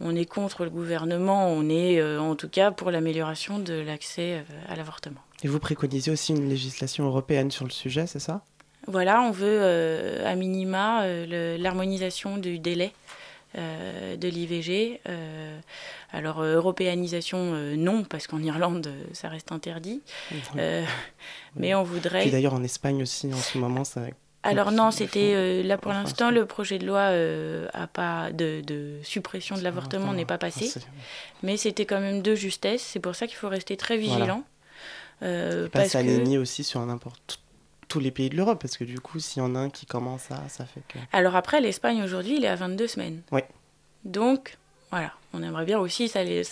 [0.00, 4.44] On est contre le gouvernement, on est euh, en tout cas pour l'amélioration de l'accès
[4.68, 5.20] à l'avortement.
[5.44, 8.42] Et vous préconisez aussi une législation européenne sur le sujet, c'est ça?
[8.86, 12.92] Voilà, on veut euh, à minima euh, l'harmonisation du délai
[13.56, 15.00] de l'IVG.
[16.12, 20.02] alors, européanisation, non, parce qu'en Irlande, ça reste interdit.
[21.54, 22.26] Mais on voudrait.
[22.26, 24.02] Et d'ailleurs, en Espagne aussi, en ce moment, ça
[24.46, 27.12] alors non, c'était là pour l'instant le projet de loi
[27.72, 30.70] a pas de, suppression de l'avortement n'est pas passé,
[31.44, 32.82] mais c'était quand même de justesse.
[32.82, 34.42] C'est pour ça qu'il faut rester très vigilant.
[35.22, 37.40] Euh, pas s'aligner aussi sur n'importe
[37.94, 39.86] tous les pays de l'Europe, parce que du coup, s'il y en a un qui
[39.86, 40.98] commence à, ça fait que...
[41.12, 43.22] Alors après, l'Espagne aujourd'hui, il est à 22 semaines.
[43.30, 43.42] Oui.
[44.04, 44.58] Donc,
[44.90, 46.42] voilà, on aimerait bien aussi s'aligner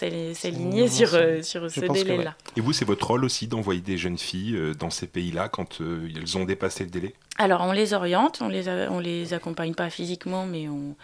[0.87, 2.37] sur, euh, sur ce délai-là.
[2.57, 5.81] Et vous, c'est votre rôle aussi d'envoyer des jeunes filles euh, dans ces pays-là quand
[5.81, 7.13] elles ont dépassé le délai?
[7.39, 10.95] Alors, on les oriente, on les, on les accompagne pas physiquement, mais on,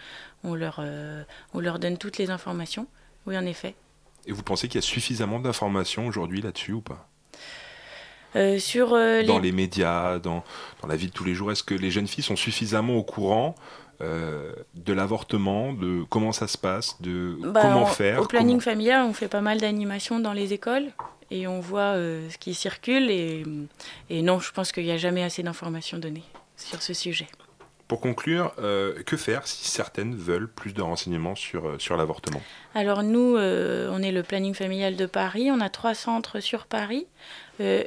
[0.45, 0.81] on, leur,
[1.53, 2.87] on leur donne toutes les informations.
[3.27, 3.75] Oui, en effet.
[4.25, 7.08] Et vous pensez qu'il y a suffisamment d'informations aujourd'hui là-dessus ou pas?
[8.35, 9.51] Euh, sur, euh, dans les...
[9.51, 10.43] médias, dans,
[10.81, 13.03] dans, la vie de tous les jours Est-ce que les jeunes filles sont suffisamment au
[13.03, 13.55] courant
[14.01, 19.03] euh, de l'avortement, de comment ça se passe, de bah, comment faire Au planning familial,
[19.03, 20.87] on fait pas mal d'animations dans les écoles
[21.31, 23.11] et on voit ce qui circule.
[23.11, 23.43] Et,
[24.09, 26.23] et non, je pense qu'il n'y a jamais assez d'informations données
[26.55, 27.27] sur ce sujet.
[27.89, 28.53] Pour conclure,
[29.05, 32.41] que faire si certaines veulent plus de renseignements sur, sur l'avortement?
[32.75, 37.05] Alors nous, on est le planning familial de Paris, on a trois centres sur Paris.
[37.59, 37.83] Euh,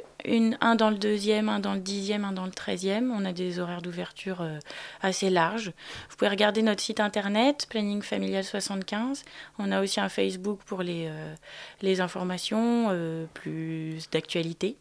[0.61, 3.11] un dans le deuxième, un dans le dixième, un dans le treizième.
[3.11, 4.59] On a des horaires d'ouverture euh,
[5.01, 5.73] assez larges.
[6.09, 9.23] Vous pouvez regarder notre site internet, Planning Familial 75.
[9.59, 12.89] On a aussi un Facebook pour les, euh, informations
[13.33, 14.77] plus d'actualité.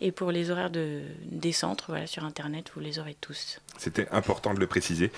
[0.00, 3.60] Et pour les horaires de, des centres, voilà, sur internet, vous les aurez tous.
[3.78, 5.10] C'était important de le préciser.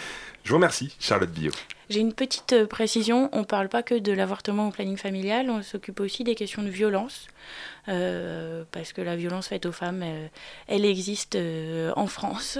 [0.44, 1.52] Je vous remercie, Charlotte Bio.
[1.88, 5.62] J'ai une petite précision, on ne parle pas que de l'avortement au planning familial, on
[5.62, 7.28] s'occupe aussi des questions de violence.
[7.88, 10.04] Euh, parce que la violence faite aux femmes,
[10.66, 12.58] elle, existe euh, en France.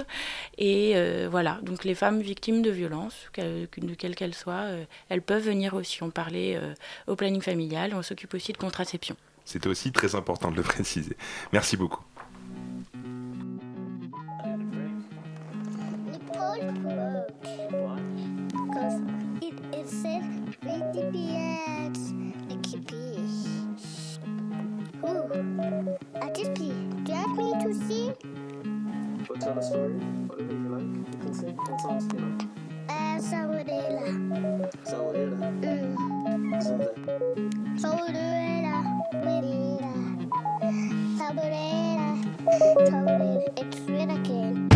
[0.57, 4.65] Et euh, voilà, donc les femmes victimes de violences, de quelle qu'elle soit,
[5.09, 6.01] elles peuvent venir aussi.
[6.01, 6.59] On parlait
[7.07, 9.15] au planning familial, on s'occupe aussi de contraception.
[9.45, 11.15] C'était aussi très important de le préciser.
[11.53, 12.03] Merci beaucoup.
[19.89, 20.21] ser
[25.01, 25.97] Ooh.
[26.21, 28.13] I just Atipi, do you like me to sing?
[29.29, 29.93] Or tell a story,
[30.27, 30.83] whatever you like.
[30.83, 32.47] You can sing what songs do you like?
[32.89, 34.05] Uh, Saurela.
[34.83, 35.39] Saurela?
[35.61, 36.51] Mm.
[36.51, 36.95] What's that?
[37.81, 38.75] Saurela.
[39.23, 39.93] Saurela.
[42.77, 43.29] Saurela.
[43.57, 44.68] It's red again.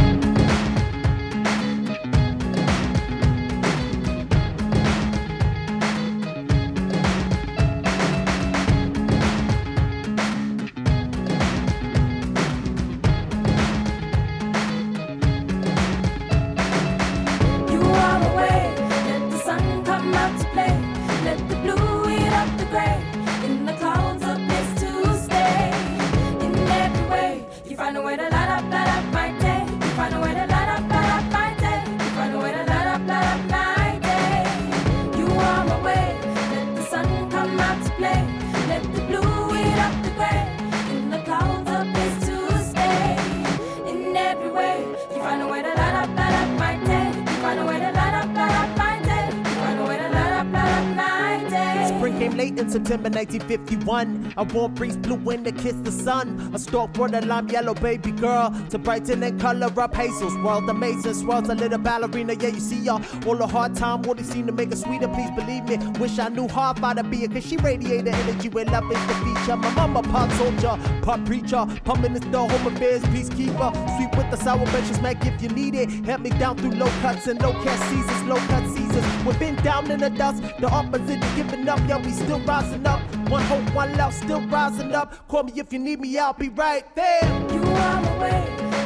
[52.73, 54.33] September 1951.
[54.35, 56.49] I wore Breeze blue when to kiss the sun.
[56.55, 60.67] A stalk for the lime yellow baby girl to brighten and color up Hazel's world.
[60.67, 62.33] Amazing swirls, a little ballerina.
[62.33, 62.99] Yeah, you see y'all.
[63.27, 65.07] All the hard time, what they seem to make it sweeter.
[65.07, 65.77] Please believe me.
[65.99, 69.05] Wish I knew how far to be it, cause she radiated energy with love is
[69.05, 69.55] the feature.
[69.55, 73.71] My mama, pop soldier, pop preacher, pump minister, home affairs, peacekeeper.
[73.97, 75.91] Sweet with the sour benches, smack if you need it.
[76.05, 79.05] Help me down through low cuts and low cat seasons, low cut seasons.
[79.25, 81.79] We've been down in the dust, the opposite of giving up.
[81.87, 83.01] Yeah, we still rising up.
[83.29, 85.27] One hope, one love, still rising up.
[85.27, 87.23] Call me if you need me, I'll be right there.
[87.51, 88.82] You are my way.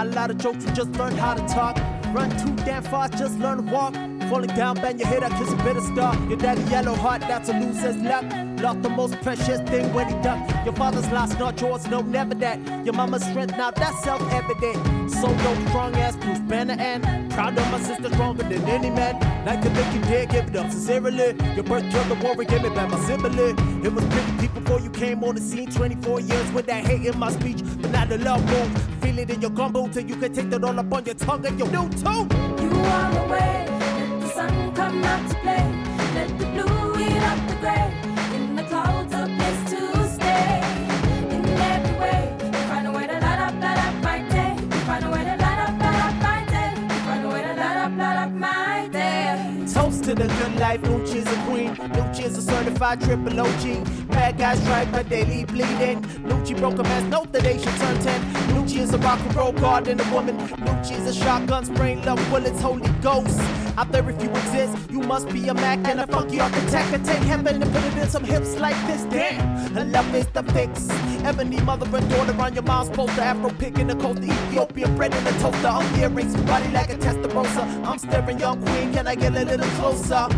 [0.00, 1.76] A lot of jokes, we just learned how to talk.
[2.14, 3.92] Run too damn fast, just learn to walk.
[4.30, 6.16] Falling down, bend your head, I kiss a bitter star.
[6.26, 8.49] Your daddy yellow heart, that's a loser's luck.
[8.60, 10.64] Lost the most precious thing when he died.
[10.64, 12.58] Your father's lost, not yours, no, never that.
[12.84, 15.10] Your mama's strength, now that's self evident.
[15.10, 19.14] So no strong ass Bruce Banner and proud of my sister, stronger than any man.
[19.44, 21.36] Like to think you did, give it up sincerely.
[21.54, 23.84] Your birth drug the warrior, give me back my sibling.
[23.84, 25.70] It was pretty people before you came on the scene.
[25.70, 28.82] 24 years with that hate in my speech, but now the love moves.
[29.00, 31.46] Feel it in your gumbo till you can take that all up on your tongue
[31.46, 32.28] and your new too.
[32.62, 35.64] You are the way, let the sun come out to play.
[36.14, 38.09] Let the blue eat up the gray.
[38.90, 39.19] 走在。
[51.74, 51.90] Queen.
[51.90, 54.08] Lucci's a certified triple OG.
[54.08, 56.02] Bad guys strike, but they leave bleeding.
[56.28, 58.20] Lucci broke a man's note that they should turn 10.
[58.54, 60.36] Lucci is a rock and roll god and a woman.
[60.38, 63.40] Lucci is a shotgun, spraying love bullets, holy ghost.
[63.76, 66.92] Out there, if you exist, you must be a Mac and a funky architect.
[66.92, 69.02] And take heaven and put it in some hips like this.
[69.04, 70.88] Damn, her love is the fix.
[71.24, 73.20] Ebony mother and daughter on your mom's poster.
[73.20, 75.68] Afro pick in the coast, Ethiopian bread in the toaster.
[75.68, 77.86] I'm earrings, body like a testarossa.
[77.86, 80.28] I'm staring, young queen, can I get a little closer?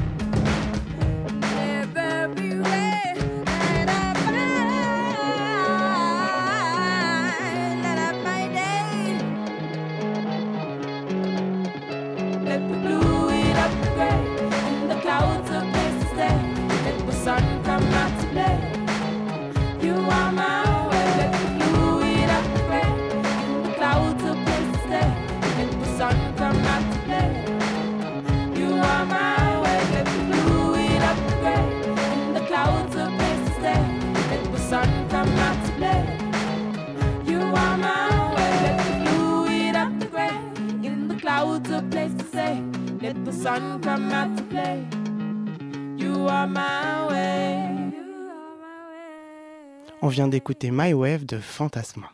[50.05, 52.11] On vient d'écouter My Wave de Fantasma.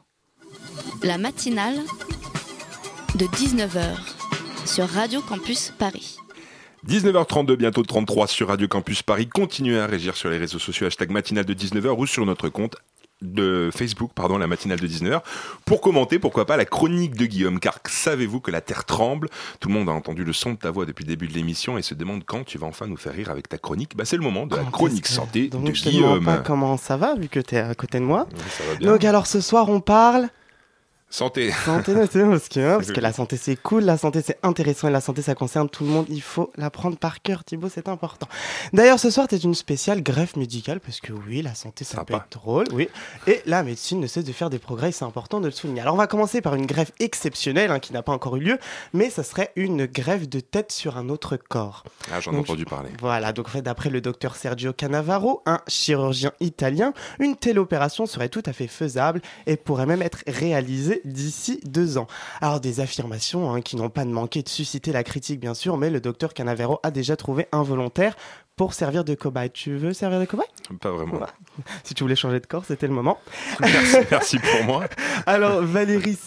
[1.03, 1.79] La matinale
[3.15, 3.97] de 19h
[4.67, 6.19] sur Radio Campus Paris.
[6.87, 9.27] 19h32, bientôt 33 sur Radio Campus Paris.
[9.27, 12.77] Continuez à régir sur les réseaux sociaux, hashtag matinale de 19h ou sur notre compte
[13.23, 15.23] de Facebook, pardon, la matinale de 19h,
[15.65, 17.59] pour commenter, pourquoi pas, la chronique de Guillaume.
[17.61, 19.29] Car savez-vous que la Terre tremble?
[19.61, 21.79] Tout le monde a entendu le son de ta voix depuis le début de l'émission
[21.79, 23.97] et se demande quand tu vas enfin nous faire rire avec ta chronique.
[23.97, 26.25] Bah, c'est le moment de la chronique que- santé Donc de je te Guillaume.
[26.25, 28.27] pas comment ça va vu que tu es à côté de moi.
[28.33, 28.93] Oui, ça va bien.
[28.93, 30.29] Donc alors ce soir on parle
[31.11, 31.51] Santé.
[31.65, 31.99] santé, que,
[32.61, 35.35] hein, parce que la santé c'est cool, la santé c'est intéressant et la santé ça
[35.35, 36.07] concerne tout le monde.
[36.11, 38.29] Il faut la prendre par cœur, Thibaut, c'est important.
[38.75, 42.15] D'ailleurs ce soir t'es une spéciale greffe médicale parce que oui, la santé ça peut
[42.15, 42.89] être drôle, oui.
[43.27, 45.81] Et la médecine ne cesse de faire des progrès, c'est important de le souligner.
[45.81, 48.59] Alors on va commencer par une greffe exceptionnelle hein, qui n'a pas encore eu lieu,
[48.93, 51.85] mais ça serait une greffe de tête sur un autre corps.
[52.13, 52.91] Ah, j'en ai entendu parler.
[53.01, 58.05] Voilà, donc en fait, d'après le docteur Sergio Canavaro, un chirurgien italien, une telle opération
[58.05, 62.07] serait tout à fait faisable et pourrait même être réalisée d'ici deux ans.
[62.41, 65.77] Alors, des affirmations hein, qui n'ont pas de manquer de susciter la critique, bien sûr,
[65.77, 68.17] mais le docteur Canavaro a déjà trouvé un volontaire
[68.57, 69.51] pour servir de cobaye.
[69.51, 70.47] Tu veux servir de cobaye?
[70.81, 71.21] Pas vraiment.
[71.85, 73.19] Si tu voulais changer de corps, c'était le moment.
[73.61, 74.85] merci, merci pour moi.
[75.27, 76.19] Alors, Valérie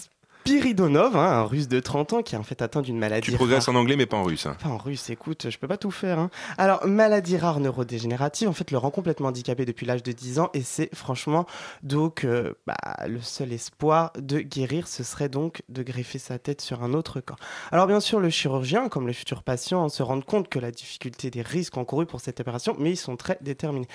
[0.44, 3.36] Spiridonov, hein, un russe de 30 ans qui est en fait atteint d'une maladie Tu
[3.36, 3.76] progresses rare.
[3.76, 4.46] en anglais mais pas en russe.
[4.46, 4.56] hein.
[4.60, 6.18] Pas en russe, écoute, je peux pas tout faire.
[6.18, 6.30] hein.
[6.58, 10.50] Alors, maladie rare neurodégénérative, en fait, le rend complètement handicapé depuis l'âge de 10 ans
[10.52, 11.46] et c'est franchement
[11.84, 12.74] donc euh, bah,
[13.06, 17.20] le seul espoir de guérir, ce serait donc de greffer sa tête sur un autre
[17.20, 17.38] corps.
[17.70, 21.30] Alors, bien sûr, le chirurgien, comme le futur patient, se rendent compte que la difficulté
[21.30, 23.86] des risques encourus pour cette opération, mais ils sont très déterminés.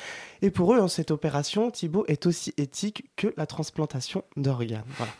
[0.42, 4.84] Et pour eux, hein, cette opération, Thibaut, est aussi éthique que la transplantation d'organes.
[4.98, 5.12] Voilà.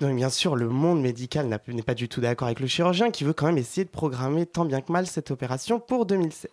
[0.00, 3.24] Donc, bien sûr, le monde médical n'est pas du tout d'accord avec le chirurgien qui
[3.24, 6.50] veut quand même essayer de programmer tant bien que mal cette opération pour 2016.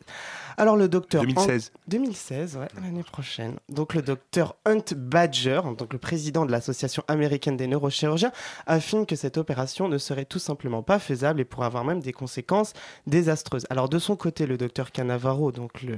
[0.57, 1.21] Alors, le docteur.
[1.21, 1.71] 2016.
[1.87, 3.57] 2016, ouais, l'année prochaine.
[3.69, 8.31] Donc le docteur Hunt Badger, donc le président de l'association américaine des neurochirurgiens,
[8.65, 12.13] affirme que cette opération ne serait tout simplement pas faisable et pourrait avoir même des
[12.13, 12.73] conséquences
[13.05, 13.67] désastreuses.
[13.69, 15.97] Alors de son côté, le docteur Canavaro, donc le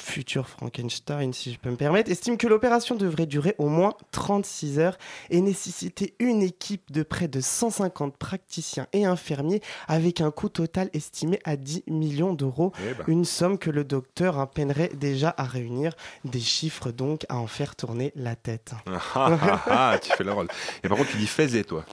[0.00, 4.78] futur Frankenstein, si je peux me permettre, estime que l'opération devrait durer au moins 36
[4.78, 4.98] heures
[5.30, 10.90] et nécessiter une équipe de près de 150 praticiens et infirmiers avec un coût total
[10.92, 12.72] estimé à 10 millions d'euros.
[12.80, 13.04] Eh ben.
[13.08, 17.46] Une somme que le docteur hein, peinerait déjà à réunir, des chiffres donc à en
[17.46, 18.72] faire tourner la tête.
[18.86, 20.48] Ah, ah, ah, tu fais le rôle.
[20.82, 21.84] Et par contre, tu dis faisait, toi.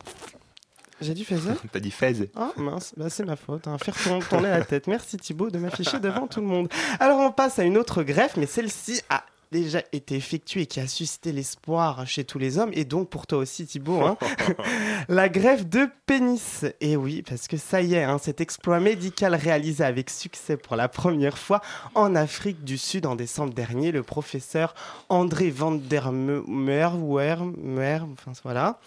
[1.04, 2.30] J'ai dit faisait T'as dit faisait.
[2.36, 3.68] Ah mince, bah, c'est ma faute.
[3.68, 3.78] hein.
[3.78, 4.88] Faire tourner, tourner la tête.
[4.88, 6.70] Merci Thibaut de m'afficher devant tout le monde.
[7.00, 9.24] Alors on passe à une autre greffe, mais celle-ci a
[9.54, 13.26] déjà été effectuée et qui a suscité l'espoir chez tous les hommes, et donc pour
[13.28, 14.18] toi aussi Thibaut, hein,
[15.08, 16.66] la greffe de pénis.
[16.82, 20.76] Et oui, parce que ça y est, hein, cet exploit médical réalisé avec succès pour
[20.76, 21.62] la première fois
[21.96, 24.74] en Afrique du Sud en décembre dernier, le professeur
[25.10, 28.80] André van der Merwer, Mer- enfin voilà,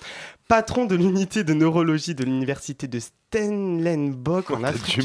[0.48, 2.98] patron de l'unité de neurologie de l'université de
[3.36, 5.00] Stellenbosch en Afrique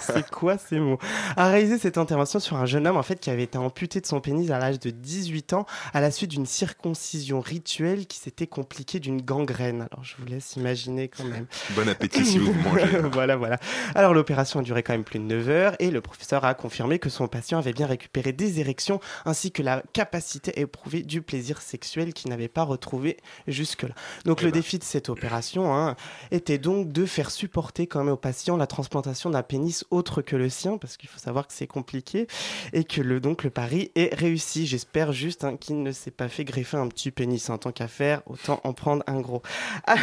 [0.00, 0.98] C'est quoi ces mots?
[1.36, 4.06] A réalisé cette intervention sur un jeune homme en fait qui avait été amputé de
[4.06, 8.46] son pénis à l'âge de 18 ans à la suite d'une circoncision rituelle qui s'était
[8.46, 9.86] compliquée d'une gangrène.
[9.90, 11.46] Alors je vous laisse imaginer quand même.
[11.70, 12.98] Bon appétit si vous mangez.
[13.12, 13.58] voilà, voilà.
[13.94, 16.98] Alors l'opération a duré quand même plus de 9 heures et le professeur a confirmé
[16.98, 21.22] que son patient avait bien récupéré des érections ainsi que la capacité à éprouver du
[21.22, 23.16] plaisir sexuel qu'il n'avait pas retrouvé
[23.48, 23.94] jusque-là.
[24.24, 24.58] Donc Eh le ben.
[24.58, 25.96] défi de cette opération hein,
[26.30, 30.36] était donc de faire supporter quand même au patient la transplantation d'un pénis autre que
[30.36, 32.26] le sien parce qu'il faut savoir que c'est compliqué
[32.72, 34.66] et que le, donc le pari est réussi.
[34.66, 37.88] J'espère juste hein, qu'il ne s'est pas fait greffer un petit pénis en tant qu'à
[37.88, 39.42] faire, autant en prendre un gros.
[39.86, 39.96] Ah,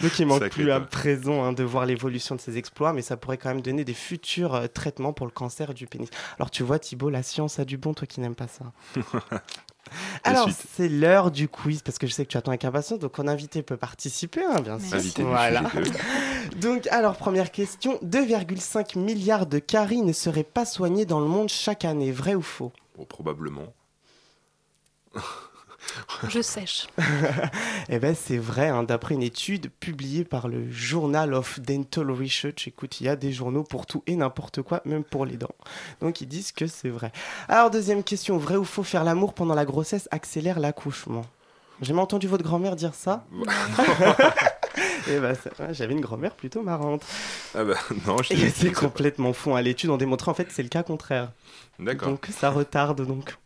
[0.00, 0.88] donc il manque Sacré plus à toi.
[0.88, 3.94] présent hein, de voir l'évolution de ces exploits, mais ça pourrait quand même donner des
[3.94, 6.10] futurs euh, traitements pour le cancer du pénis.
[6.38, 8.72] Alors tu vois Thibaut, la science a du bon, toi qui n'aimes pas ça.
[10.24, 13.18] Alors c'est l'heure du quiz parce que je sais que tu attends avec impatience, donc
[13.18, 14.96] mon invité peut participer, hein, bien sûr.
[14.96, 15.62] Invité Voilà.
[16.60, 21.48] Donc, alors, première question 2,5 milliards de caries ne seraient pas soignés dans le monde
[21.48, 22.72] chaque année, vrai ou faux?
[22.96, 23.74] Bon, probablement.
[26.28, 26.88] Je sèche.
[27.88, 32.66] Eh ben, c'est vrai, hein, d'après une étude publiée par le Journal of Dental Research.
[32.66, 35.54] Écoute, il y a des journaux pour tout et n'importe quoi, même pour les dents.
[36.00, 37.12] Donc, ils disent que c'est vrai.
[37.48, 41.22] Alors, deuxième question vrai ou faux faire l'amour pendant la grossesse accélère l'accouchement?
[41.80, 43.24] J'ai jamais entendu votre grand-mère dire ça?
[45.08, 45.34] Eh ben,
[45.70, 47.02] j'avais une grand-mère plutôt marrante.
[47.54, 47.76] Ah bah
[48.06, 49.54] non, je Et c'est complètement faux.
[49.54, 51.32] À l'étude, on démontrait en fait que c'est le cas contraire.
[51.78, 52.08] D'accord.
[52.08, 53.36] Donc ça retarde donc.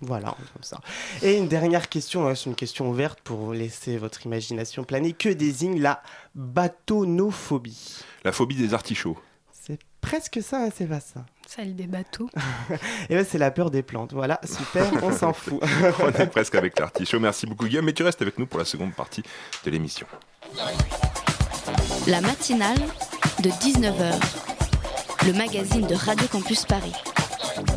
[0.00, 0.80] Voilà, comme ça.
[1.22, 5.12] Et une dernière question, hein, c'est une question ouverte pour laisser votre imagination planer.
[5.12, 6.02] Que désigne la
[6.34, 8.02] batonophobie?
[8.24, 9.18] La phobie des artichauts.
[9.52, 11.24] C'est presque ça, hein, c'est pas ça.
[11.46, 12.30] Celle des bateaux.
[13.10, 14.12] Et ben c'est la peur des plantes.
[14.12, 15.60] Voilà, super, on s'en fout.
[16.00, 17.18] On est presque avec l'artichaut.
[17.20, 19.22] Merci beaucoup Guillaume, mais tu restes avec nous pour la seconde partie
[19.64, 20.06] de l'émission.
[22.06, 22.78] La matinale
[23.42, 24.14] de 19h,
[25.26, 26.94] le magazine de Radio Campus Paris.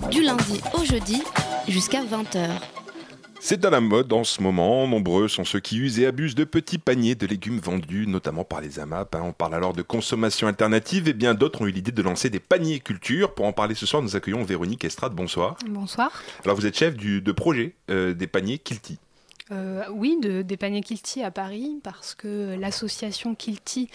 [0.10, 1.24] Du lundi au jeudi
[1.68, 2.50] jusqu'à 20h.
[3.40, 4.88] C'est à la mode en ce moment.
[4.88, 8.62] Nombreux sont ceux qui usent et abusent de petits paniers de légumes vendus, notamment par
[8.62, 9.16] les AMAP.
[9.16, 9.22] hein.
[9.26, 12.40] On parle alors de consommation alternative et bien d'autres ont eu l'idée de lancer des
[12.40, 13.34] paniers culture.
[13.34, 15.14] Pour en parler ce soir, nous accueillons Véronique Estrade.
[15.14, 15.58] Bonsoir.
[15.68, 16.24] Bonsoir.
[16.46, 18.98] Alors vous êtes chef du, de projet euh, des paniers Kilti.
[19.52, 23.90] Euh, oui, de, des paniers Kilti à Paris, parce que l'association Kilti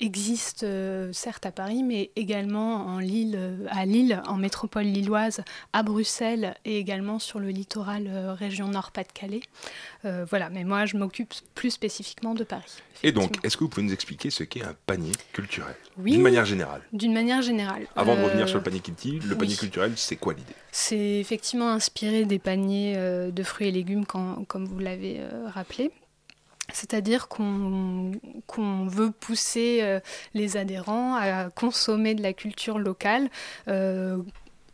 [0.00, 3.38] existe euh, certes à Paris, mais également en Lille,
[3.70, 5.42] à Lille, en métropole lilloise,
[5.74, 9.42] à Bruxelles et également sur le littoral euh, région Nord-Pas-de-Calais.
[10.28, 12.76] Voilà, mais moi je m'occupe plus spécifiquement de Paris.
[13.02, 16.12] Et donc, est-ce que vous pouvez nous expliquer ce qu'est un panier culturel Oui.
[16.12, 16.82] D'une manière générale?
[16.92, 17.86] D'une manière générale.
[17.96, 19.58] Avant de revenir sur le panier Kilti, le panier oui.
[19.58, 20.52] culturel, c'est quoi l'idée?
[20.72, 22.96] C'est effectivement inspiré des paniers
[23.32, 25.90] de fruits et légumes, quand- comme vous l'avez euh, rappelé.
[26.72, 28.12] C'est-à-dire qu'on
[28.86, 30.00] veut pousser euh,
[30.32, 33.28] les adhérents à consommer de la culture locale,
[33.68, 34.22] euh,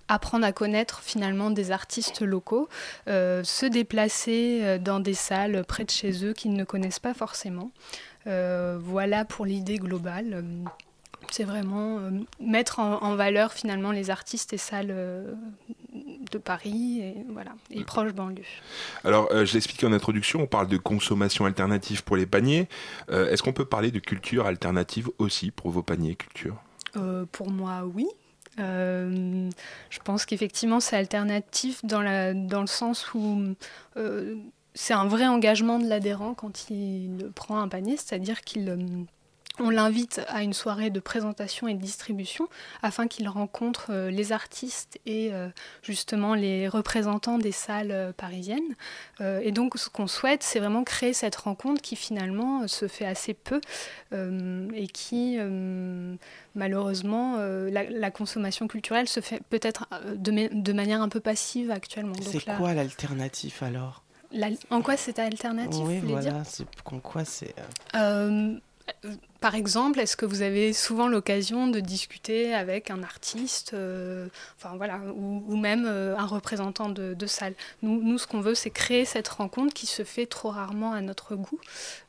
[0.06, 2.68] apprendre à connaître finalement des artistes locaux,
[3.06, 7.70] se déplacer dans des salles près de chez eux qu'ils ne connaissent pas forcément.
[8.26, 10.42] Voilà pour l'idée globale.
[11.30, 12.10] C'est vraiment euh,
[12.40, 15.32] mettre en, en valeur finalement les artistes et salles euh,
[16.32, 18.42] de Paris et, voilà, et proches banlieues.
[19.04, 22.68] Alors, euh, je l'ai expliqué en introduction, on parle de consommation alternative pour les paniers.
[23.10, 26.56] Euh, Est-ce qu'on peut parler de culture alternative aussi pour vos paniers culture?
[27.30, 28.08] Pour moi, oui.
[28.58, 33.54] Je pense qu'effectivement, c'est alternatif dans, la, dans le sens où
[34.74, 39.06] c'est un vrai engagement de l'adhérent quand il prend un panier, c'est-à-dire qu'il
[39.60, 42.48] on l'invite à une soirée de présentation et de distribution
[42.82, 45.48] afin qu'il rencontre euh, les artistes et euh,
[45.82, 48.74] justement les représentants des salles euh, parisiennes.
[49.42, 53.34] Et donc ce qu'on souhaite, c'est vraiment créer cette rencontre qui finalement se fait assez
[53.34, 53.60] peu
[54.12, 55.38] et qui
[56.54, 61.70] malheureusement, la, la consommation culturelle se fait peut-être de, ma- de manière un peu passive
[61.70, 62.14] actuellement.
[62.22, 64.04] C'est là, quoi l'alternative alors?
[64.32, 66.42] La- en quoi c'est alternatif Oui, voilà,
[66.84, 67.54] en quoi c'est.
[67.96, 68.54] euh,
[69.40, 74.76] par exemple, est-ce que vous avez souvent l'occasion de discuter avec un artiste, euh, enfin
[74.76, 77.54] voilà, ou, même euh, un représentant de, salle?
[77.82, 81.36] Nous, ce qu'on veut, c'est créer cette rencontre qui se fait trop rarement à notre
[81.36, 81.60] goût,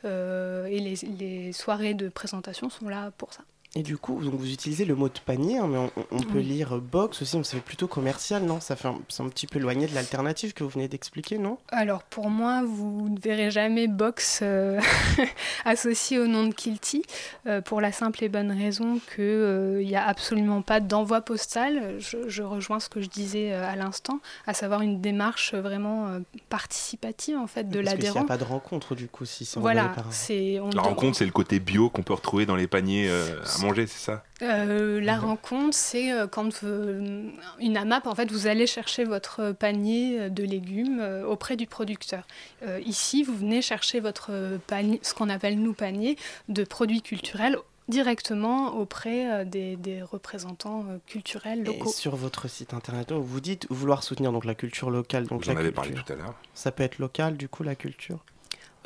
[0.05, 3.43] Euh, et les soirées de présentation sont là pour ça.
[3.74, 6.24] Et du coup, donc vous utilisez le mot de panier, hein, mais on, on- on
[6.24, 8.59] peut lire euh, box aussi, donc ça fait plutôt commercial, non?
[8.59, 11.57] Ça fait un, c'est un petit peu éloigné de l'alternative que vous venez d'expliquer, non?
[11.69, 14.82] Alors pour moi, vous ne verrez jamais box euh,
[15.65, 17.03] associé au nom de Kilty,
[17.47, 21.95] euh, pour la simple et bonne raison qu'il n'y a absolument pas d'envoi postal.
[21.99, 26.07] Je, je rejoins ce que je disais euh, à l'instant, à savoir une démarche vraiment
[26.09, 26.19] euh,
[26.49, 28.26] participative en fait de Parce qu'il n'y l'adhérent.
[28.26, 30.82] a pas de rencontre, du coup, si c'est Voilà, envoyé par un- c'est on La
[30.82, 33.99] rencontre, c'est le côté bio qu'on peut retrouver dans les paniers euh, à manger, c'est
[34.12, 34.24] ça?
[34.41, 39.51] Euh, la rencontre, c'est euh, quand euh, une AMAP, en fait, vous allez chercher votre
[39.51, 42.26] panier de légumes euh, auprès du producteur.
[42.64, 44.32] Euh, ici, vous venez chercher votre
[44.68, 46.18] panier, ce qu'on appelle nous panier,
[46.49, 47.57] de produits culturels
[47.88, 51.91] directement auprès des, des représentants culturels Et locaux.
[51.91, 55.28] sur votre site internet, vous dites vouloir soutenir donc la culture locale.
[55.28, 56.36] Donc Vous en la avez parlé tout à l'heure.
[56.53, 58.24] Ça peut être local, du coup, la culture?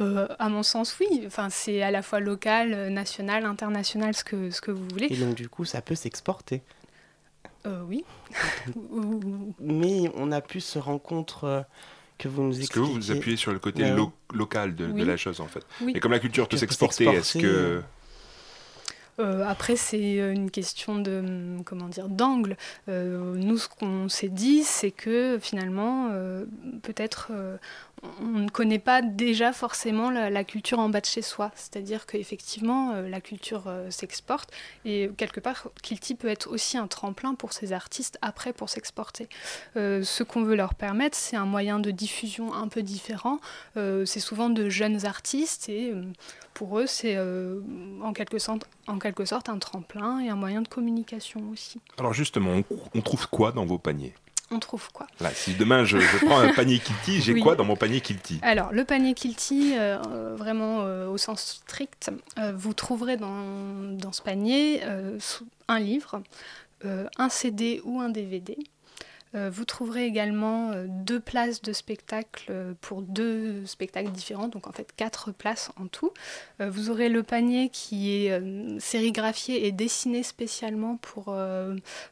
[0.01, 1.23] Euh, à mon sens, oui.
[1.25, 5.07] Enfin, c'est à la fois local, euh, national, international, ce que, ce que vous voulez.
[5.09, 6.61] Et donc, du coup, ça peut s'exporter.
[7.65, 8.03] Euh, oui.
[8.91, 11.61] Ou- Mais on a plus ce rencontre euh,
[12.17, 12.87] que vous nous Est-ce que expliquez.
[12.87, 15.93] vous vous appuyez sur le côté Ben, lo- local de, la chose en fait Oui.
[15.95, 17.81] Et comme la culture peut s'exporter, est-ce que
[19.17, 22.57] euh, après, c'est une question de hum, comment dire d'angle.
[22.89, 26.43] Euh, nous, ce qu'on s'est dit, c'est que finalement, euh,
[26.83, 27.55] peut-être, euh,
[28.21, 31.51] on ne connaît pas déjà forcément la, culture en bas de chez soi.
[31.55, 34.51] C'est-à-dire qu'effectivement, euh, la culture euh, s'exporte
[34.83, 39.27] et quelque part, Kilty peut être aussi un tremplin pour ces artistes après pour s'exporter.
[39.75, 43.39] Euh, ce qu'on veut leur permettre, c'est un moyen de diffusion un peu différent.
[43.75, 45.93] C'est souvent de jeunes artistes et
[46.53, 51.79] pour eux, c'est en, quelque sorte, un tremplin et un moyen de communication aussi.
[51.97, 52.61] Alors justement,
[52.93, 54.13] on trouve quoi dans vos paniers?
[54.55, 57.41] On trouve quoi Là, si demain je, je prends un panier Kilty, j'ai Oui.
[57.41, 58.39] quoi dans mon panier Kilty?
[58.41, 59.97] Alors, le panier Kilty, euh,
[60.37, 64.81] vraiment euh, au sens strict, euh, vous trouverez dans, dans ce panier
[65.67, 66.21] un livre,
[66.85, 68.57] un CD ou un DVD.
[69.35, 74.67] Euh, vous trouverez également euh, deux places de spectacle euh, pour deux spectacles différents, donc
[74.67, 76.11] en fait quatre places en tout.
[76.59, 81.35] Vous aurez le panier qui est sérigraphié et dessiné spécialement pour,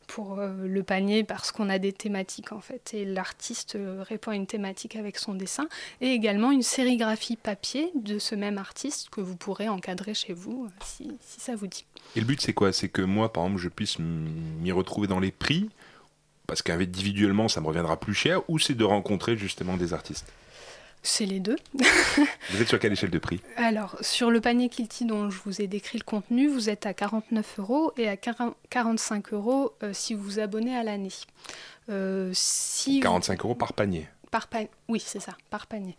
[0.08, 4.48] pour le panier parce qu'on a des thématiques en fait et l'artiste répond à une
[4.48, 5.68] thématique avec son dessin
[6.02, 10.68] et également une sérigraphie papier de ce même artiste que vous pourrez encadrer chez vous
[10.84, 11.86] si, si ça vous dit.
[12.16, 12.74] Et le but c'est quoi?
[12.74, 15.70] C'est que moi par exemple je puisse m'y retrouver dans les prix?
[16.48, 20.32] Parce qu'individuellement ça me reviendra plus cher ou c'est de rencontrer justement des artistes
[21.02, 21.58] C'est les deux.
[22.52, 25.62] Vous êtes sur quelle échelle de prix Alors, sur le panier Kilty dont je vous
[25.62, 29.92] ai décrit le contenu, vous êtes à 49 euros et à 40 45 euros euh,
[29.94, 31.10] si vous vous abonnez à l'année.
[31.90, 34.08] Euh, si 45 euros par panier.
[34.34, 34.72] Par panier.
[34.90, 35.96] Oui, c'est ça, par panier.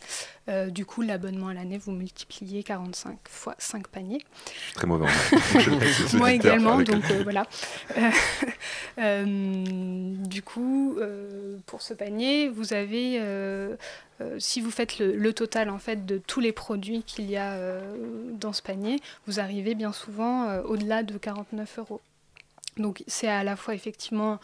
[0.49, 4.25] Euh, du coup, l'abonnement à l'année, vous multipliez 45 fois 5 paniers.
[4.45, 7.47] Je suis très mauvais en Moi également, donc euh, voilà.
[8.99, 10.99] Euh, du coup,
[11.67, 13.21] pour ce panier, vous avez,
[14.39, 17.57] si vous faites le, le total en fait de tous les produits qu'il y a
[18.33, 22.01] dans ce panier, vous arrivez bien souvent au-delà de 49 euros.
[22.79, 24.41] Donc c'est à la fois effectivement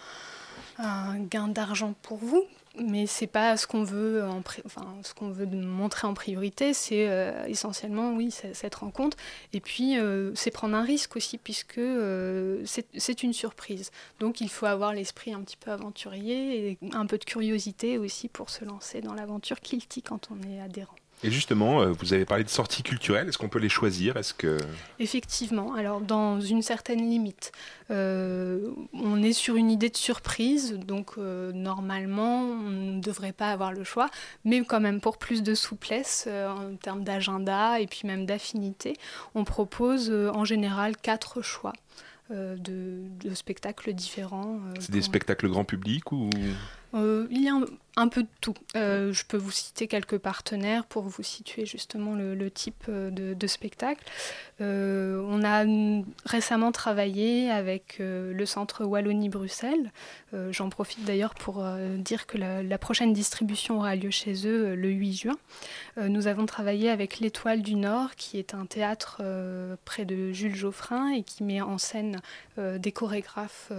[0.78, 2.44] un gain d'argent pour vous,
[2.78, 4.22] mais c'est pas ce qu'on veut,
[4.64, 6.72] enfin, ce qu'on veut montrer en priorité.
[6.72, 9.16] C'est euh, essentiellement, oui, cette rencontre.
[9.52, 13.90] Et puis, euh, c'est prendre un risque aussi, puisque euh, c'est une surprise.
[14.20, 18.28] Donc, il faut avoir l'esprit un petit peu aventurier et un peu de curiosité aussi
[18.28, 20.99] pour se lancer dans l'aventure Kilty quand on est adhérent.
[21.22, 23.28] Et justement, euh, vous avez parlé de sorties culturelles.
[23.28, 24.16] Est-ce qu'on peut les choisir?
[24.16, 24.56] Est-ce que
[24.98, 27.52] Effectivement, alors dans une certaine limite.
[27.90, 33.50] Euh, on est sur une idée de surprise, donc euh, normalement on ne devrait pas
[33.50, 34.08] avoir le choix,
[34.44, 38.96] mais quand même pour plus de souplesse euh, en termes d'agenda et puis même d'affinité,
[39.34, 41.72] on propose en général quatre choix.
[42.30, 44.60] de, de spectacles différents.
[44.78, 46.30] c'est des spectacles grand public ou
[46.94, 47.54] euh, il y a
[47.96, 48.54] un, peu de tout.
[48.76, 53.46] Euh, je peux vous citer quelques partenaires pour vous situer justement le, type euh, de,
[53.46, 54.04] spectacle.
[54.60, 59.92] On a mm, récemment travaillé avec le centre Wallonie-Bruxelles.
[60.50, 61.64] J'en profite d'ailleurs pour
[61.98, 65.36] dire que la, la prochaine distribution aura lieu chez eux le 8 juin.
[65.96, 69.22] Nous avons travaillé avec l'Étoile du Nord, qui est un théâtre
[69.84, 72.20] près de Jules Geoffrin et qui met en scène
[72.58, 73.72] des chorégraphes,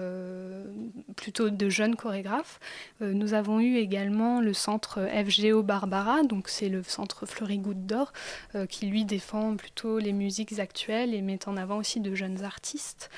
[1.16, 2.60] plutôt de jeunes chorégraphes.
[3.02, 7.86] Euh, nous avons eu également le centre FGO Barbara, donc c'est le centre Fleury Goutte
[7.86, 8.14] d'Or,
[8.56, 12.44] euh, qui lui défend plutôt les musiques actuelles et met en avant aussi de jeunes
[12.44, 13.10] artistes.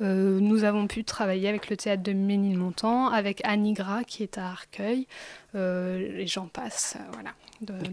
[0.00, 4.38] Euh, nous avons pu travailler avec le théâtre de Ménilmontant, avec Annie Gras qui est
[4.38, 5.06] à Arcueil,
[5.54, 6.96] et j'en passe.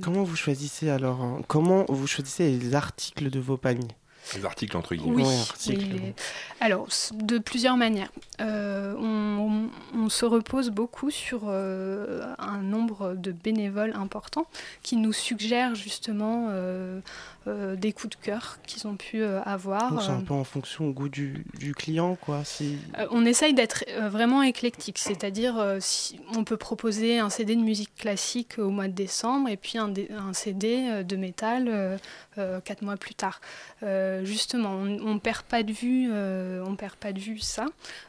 [0.02, 3.99] Comment vous choisissez alors hein, Comment vous choisissez les articles de vos paniers?
[4.36, 5.86] Les articles entre guillemets Oui, Ouais, oui, articles.
[5.86, 6.16] les-
[6.60, 8.12] Alors, de plusieurs manières.
[8.42, 14.46] Euh, on, on- on se repose beaucoup sur euh, un nombre de bénévoles importants
[14.84, 17.00] qui nous suggèrent justement euh,
[17.48, 19.92] des coups de cœur qu'ils ont pu euh, avoir.
[19.92, 22.44] Donc c'est un Euh, peu en fonction au goût du, du client, quoi.
[22.62, 27.56] Euh, on essaye d'être euh, vraiment éclectique, c'est-à-dire euh, si on peut proposer un CD
[27.56, 29.94] de musique classique au mois de décembre et puis un,
[30.34, 31.98] CD euh, de métal euh,
[32.38, 33.42] euh, quatre mois plus tard.
[33.84, 37.66] Euh, justement, on, on perd pas de vue, euh, on perd pas de vue ça.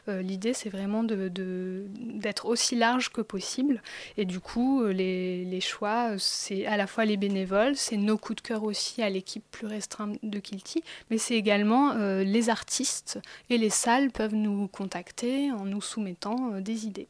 [0.07, 3.81] Euh, L'idée, c'est vraiment de- de- d'être aussi large que possible.
[4.17, 7.97] Et du coup, euh, les, les choix, euh, c'est à la fois les bénévoles, c'est
[7.97, 12.23] nos coups de cœur aussi à l'équipe plus restreinte de Kilty, mais c'est également euh,
[12.23, 13.19] les artistes
[13.49, 17.07] et les salles peuvent nous contacter en nous soumettant euh, des idées.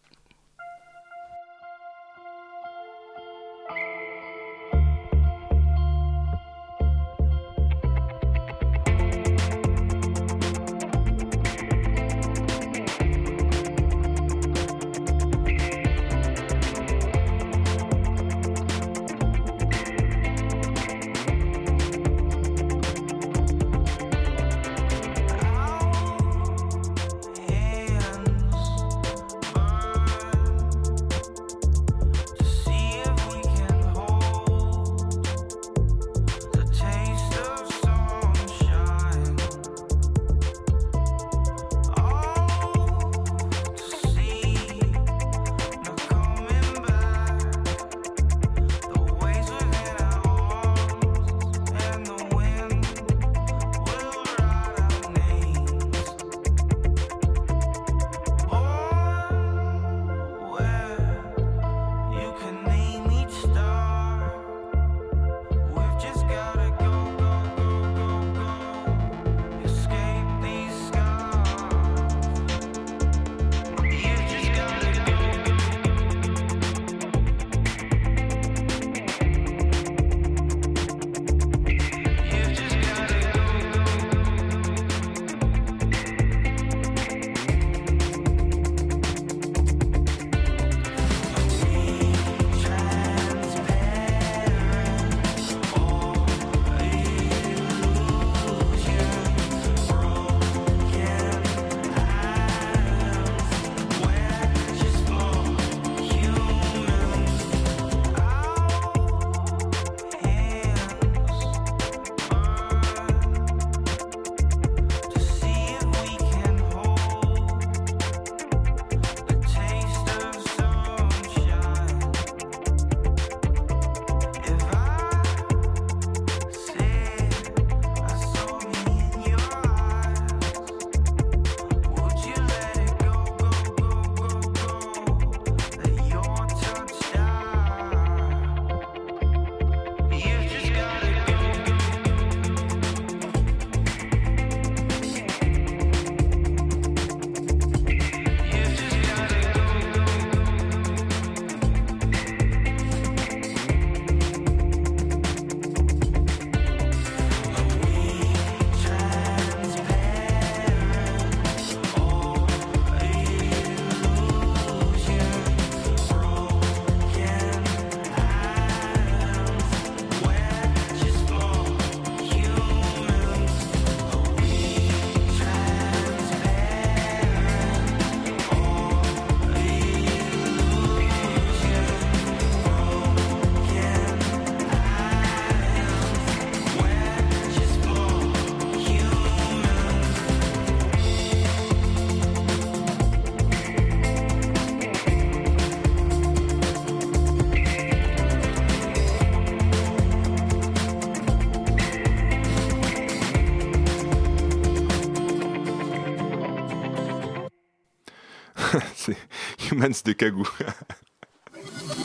[209.82, 210.43] De.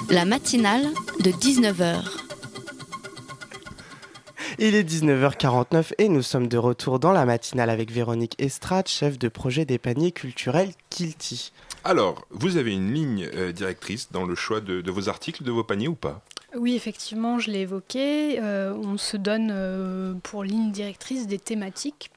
[0.10, 0.86] La matinale
[1.20, 2.02] de 19h.
[4.58, 9.18] Il est 19h49 et nous sommes de retour dans la matinale avec Véronique Estrade, chef
[9.18, 11.52] de projet des paniers culturels Kilty.
[11.84, 15.50] Alors, vous avez une ligne euh, directrice dans le choix de, de vos articles, de
[15.50, 16.22] vos paniers ou pas?
[16.56, 18.40] Oui, effectivement, je l'ai évoqué.
[18.40, 22.10] euh, on se donne euh, pour ligne directrice des thématiques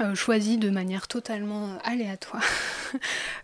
[0.00, 2.44] euh, de manière totalement aléatoire.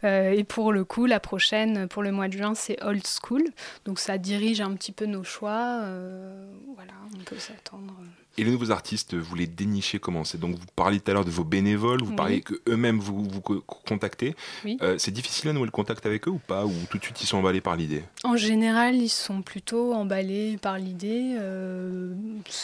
[0.04, 3.44] Euh, et pour le coup, la prochaine, pour le mois de juin, c'est Old School.
[3.84, 5.80] Donc ça dirige un petit peu nos choix.
[5.82, 7.94] euh, voilà, on peut s'attendre
[8.36, 10.24] Et les nouveaux artistes, vous les dénichez comment?
[10.24, 12.16] C'est donc vous parliez tout à l'heure de vos bénévoles, vous Oui.
[12.16, 14.34] parliez que eux-mêmes vous vous co- contactez.
[14.64, 14.76] Oui.
[14.82, 16.64] Euh, c'est difficile à nouer le contact avec eux ou pas?
[16.66, 18.02] Ou tout de suite ils sont emballés par l'idée?
[18.24, 21.36] En général, ils sont plutôt emballés par l'idée.
[21.38, 22.12] euh,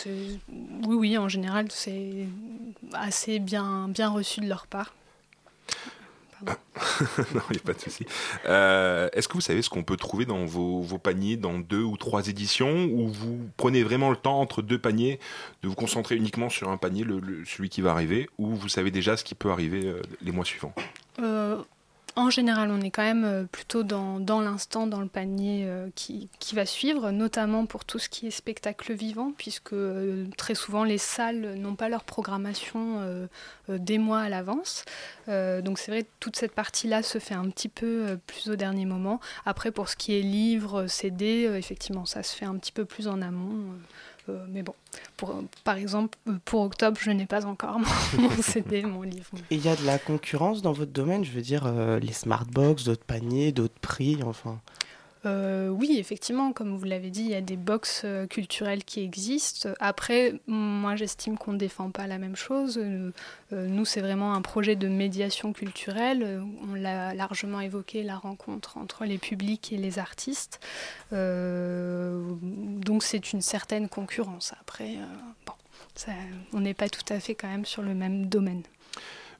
[0.09, 2.27] oui, oui, en général, c'est
[2.93, 4.93] assez bien, bien reçu de leur part.
[7.34, 8.05] Non, il n'y a pas de souci.
[8.47, 11.82] Euh, Est-ce que vous savez ce qu'on peut trouver dans vos, vos paniers dans deux
[11.82, 15.18] ou trois éditions Ou vous prenez vraiment le temps entre deux paniers
[15.62, 18.68] de vous concentrer uniquement sur un panier, le- le- celui qui va arriver Ou vous
[18.68, 20.74] savez déjà ce qui peut arriver euh, les mois suivants?
[21.20, 21.57] Euh,
[22.16, 26.28] en général, on est quand même euh, plutôt dans, l'instant, dans le panier euh, qui,
[26.52, 30.98] va suivre, notamment pour tout ce qui est spectacle vivant, puisque euh, très souvent les
[30.98, 33.00] salles n'ont pas leur programmation
[33.68, 34.84] des mois à l'avance.
[35.28, 39.20] Donc c'est vrai toute cette partie-là se fait un petit peu plus au dernier moment.
[39.46, 43.06] Après, pour ce qui est livres, CD, effectivement, ça se fait un petit peu plus
[43.06, 43.74] en amont.
[44.31, 44.74] Euh, mais bon,
[45.64, 47.78] par exemple, euh, pour octobre, je n'ai pas encore
[48.18, 49.31] mon, CD, mon livre.
[49.51, 52.12] Et il y a de la concurrence dans votre domaine, je veux dire, euh, les
[52.12, 54.61] smartbox, d'autres paniers, d'autres prix, enfin.
[55.27, 59.01] Euh, oui, effectivement, comme vous l'avez dit, il y a des box euh, culturelles qui
[59.03, 59.68] existent.
[59.79, 62.79] Après, moi, j'estime qu'on ne défend pas la même chose.
[62.79, 63.12] Euh,
[63.51, 66.43] nous, c'est vraiment un projet de médiation culturelle.
[66.71, 70.61] On l'a largement évoqué, la rencontre entre les publics et les artistes.
[71.11, 74.55] Donc, c'est une certaine concurrence.
[74.61, 74.97] Après,
[75.47, 75.53] bon,
[76.53, 78.62] on n'est pas tout à fait quand même sur le même domaine.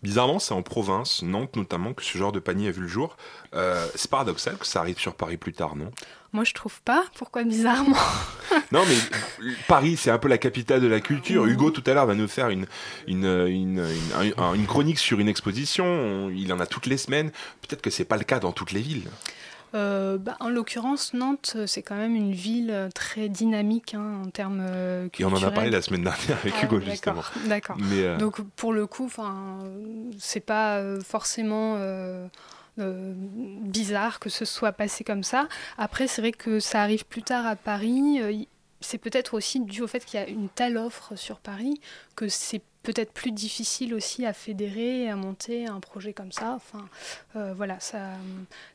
[0.03, 3.17] Bizarrement, c'est en province, Nantes notamment, que ce genre de panier a vu le jour.
[3.55, 5.91] Euh, c'est paradoxal que ça arrive sur Paris plus tard, non?
[6.33, 7.05] Moi, je trouve pas.
[7.17, 7.97] Pourquoi bizarrement?
[8.73, 8.97] Non, mais
[9.69, 11.45] Paris, c'est un peu la capitale de la culture.
[11.47, 12.67] Hugo, tout à l'heure, va nous faire une,
[13.07, 13.85] une, une,
[14.23, 15.85] une- un- une chronique sur une exposition.
[15.85, 17.31] On- Il en a toutes les semaines.
[17.63, 19.09] Peut-être que c'est pas le cas dans toutes les villes.
[19.75, 24.23] Euh, bah, en l'occurrence, Nantes, euh, c'est quand même une ville euh, très dynamique hein,
[24.27, 25.55] en termes euh, Et on en a culturels.
[25.55, 27.23] parlé la semaine dernière avec Ah, Hugo, justement.
[27.47, 27.77] D'accord.
[27.93, 29.09] Euh, Donc pour le coup,
[30.19, 32.27] c'est pas forcément euh,
[32.79, 35.49] bizarre que ce soit passé comme ça.
[35.79, 38.21] Après, c'est vrai que ça arrive plus tard à Paris.
[38.81, 41.81] c'est peut-être aussi dû au fait qu'il y a une telle offre sur Paris
[42.17, 46.55] que c'est peut-être plus difficile aussi à fédérer et à monter un projet comme ça.
[46.55, 46.89] Enfin,
[47.37, 48.13] euh, voilà, ça,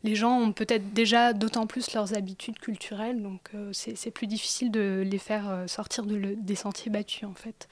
[0.04, 4.72] les gens ont peut-être déjà d'autant plus leurs habitudes culturelles, donc euh, c'est plus difficile
[4.72, 7.68] de les faire euh, sortir des sentiers battus en fait.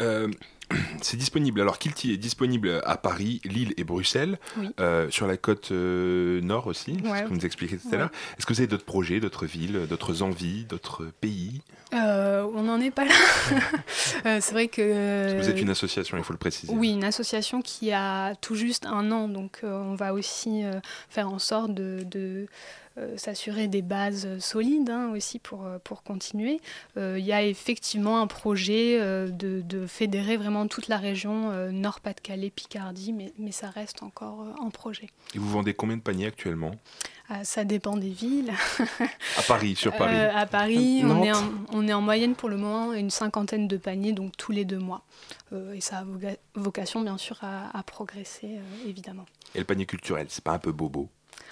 [0.00, 0.28] Euh,
[1.02, 1.60] c'est disponible.
[1.62, 4.68] Alors, Kilty est disponible à Paris, Lille et Bruxelles, Oui.
[4.80, 7.92] Euh, sur la côte euh, nord aussi, c'est ce que vous nous expliquiez tout à
[7.92, 7.98] Ouais.
[7.98, 8.10] l'heure.
[8.38, 11.62] Est-ce que vous avez d'autres projets, d'autres villes, d'autres envies, d'autres pays?
[11.94, 13.14] Euh, on n'en est pas là.
[14.40, 15.22] C'est vrai que.
[15.22, 16.70] Parce que Vous êtes une association, il faut le préciser.
[16.74, 20.64] Oui, une association qui a tout juste un an, donc on va aussi
[21.08, 22.46] faire en sorte de, de,
[23.16, 26.60] s'assurer des bases solides hein, aussi pour, euh, pour continuer.
[26.96, 31.50] Euh, Il y a effectivement un projet euh, de, de fédérer vraiment toute la région
[31.50, 35.08] euh, Nord-Pas-de-Calais, Picardie, mais, mais ça reste encore euh, en projet.
[35.34, 36.72] Et vous vendez combien de paniers actuellement?
[37.30, 38.52] Ah, ça dépend des villes.
[39.36, 42.48] À Paris, sur Paris Euh, à Paris, on est, en, on est en moyenne pour
[42.48, 45.02] le moment une cinquantaine de paniers, donc tous les deux mois.
[45.52, 46.04] Euh, et ça a
[46.54, 49.26] vocation, bien sûr, à, à progresser, euh, évidemment.
[49.54, 51.10] Et le panier culturel, c'est pas un peu bobo?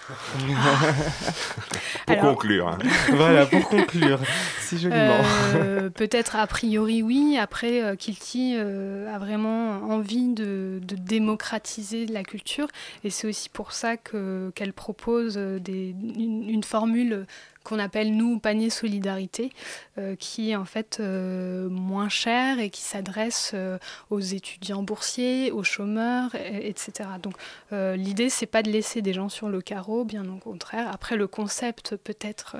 [2.05, 2.67] Pour Alors- conclure.
[2.69, 2.77] hein.
[3.11, 4.19] Voilà, pour conclure,
[4.59, 5.17] si joliment.
[5.55, 7.37] Euh, Peut-être a priori oui.
[7.39, 12.67] Après, euh, Kilty euh, a vraiment envie de, de démocratiser la culture
[13.03, 17.25] et c'est aussi pour ça que- qu'elle propose euh, des- une, une formule
[17.67, 19.51] qu'on appelle nous panier solidarité,
[19.97, 23.77] euh, qui est en fait euh, moins cher et qui s'adresse euh,
[24.09, 27.09] aux étudiants boursiers, aux chômeurs, et- etc.
[27.21, 27.33] Donc
[27.71, 30.89] l'idée c'est pas de laisser des gens sur le carreau, bien au contraire.
[30.93, 32.55] Après le concept peut-être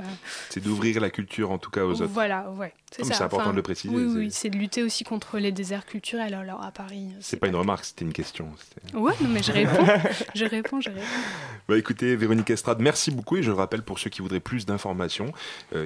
[0.49, 2.11] C'est d'ouvrir la culture en tout cas aux autres.
[2.11, 2.73] voilà, ouais.
[2.99, 5.51] Ah, c'est important de le préciser, Oui, c'est- oui, c'est de lutter aussi contre les
[5.51, 6.33] déserts culturels.
[6.33, 7.09] Alors à Paris.
[7.19, 8.49] C'est pas une remarque, c'était une question.
[8.93, 9.85] Ouais, non, mais je réponds.
[10.33, 11.01] je réponds, je réponds.
[11.69, 14.65] Bah écoutez, Véronique Estrade, merci beaucoup et je le rappelle pour ceux qui voudraient plus
[14.65, 15.33] d'informations,
[15.75, 15.85] euh,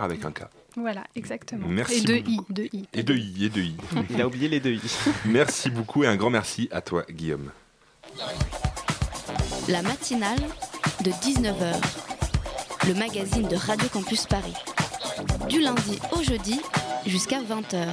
[0.00, 0.42] avec un K.
[0.76, 1.66] Voilà, exactement.
[1.66, 2.46] Merci Et deux beaucoup.
[2.48, 2.88] i, deux i.
[2.94, 3.74] Et deux i, et deux i.
[4.10, 4.80] Il a oublié les deux i.
[5.24, 7.50] merci beaucoup et un grand merci à toi, Guillaume.
[9.68, 10.38] La matinale
[11.04, 11.74] de 19h.
[12.86, 14.54] Le magazine de Radio Campus Paris.
[15.50, 16.60] Du lundi au jeudi
[17.06, 17.88] jusqu'à 20h.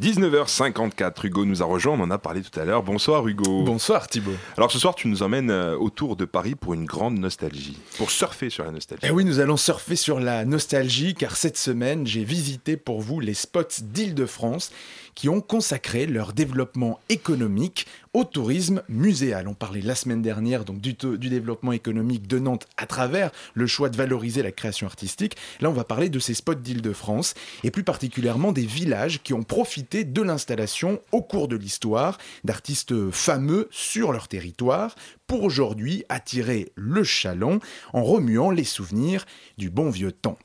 [0.00, 2.84] 19h54, Hugo nous a rejoint, on en a parlé tout à l'heure.
[2.84, 3.62] Bonsoir Hugo.
[3.62, 4.32] Bonsoir Thibaut.
[4.56, 8.12] Alors ce soir, tu nous emmènes euh, autour de Paris pour une grande nostalgie, pour
[8.12, 9.06] surfer sur la nostalgie.
[9.08, 13.18] Eh oui, nous allons surfer sur la nostalgie car cette semaine, j'ai visité pour vous
[13.18, 14.70] les spots d'Île-de-France
[15.14, 19.48] qui ont consacré leur développement économique au tourisme muséal.
[19.48, 23.66] On parlait la semaine dernière donc du, du, développement économique de Nantes à travers le
[23.66, 25.36] choix de valoriser la création artistique.
[25.60, 27.34] Là, on va parler de ces spots d'Île-de-France
[27.64, 33.10] et plus particulièrement des villages qui ont profité de l'installation au cours de l'histoire d'artistes
[33.10, 34.94] fameux sur leur territoire
[35.26, 37.58] pour aujourd'hui attirer le chaland
[37.92, 39.24] en remuant les souvenirs
[39.58, 40.38] du bon vieux temps.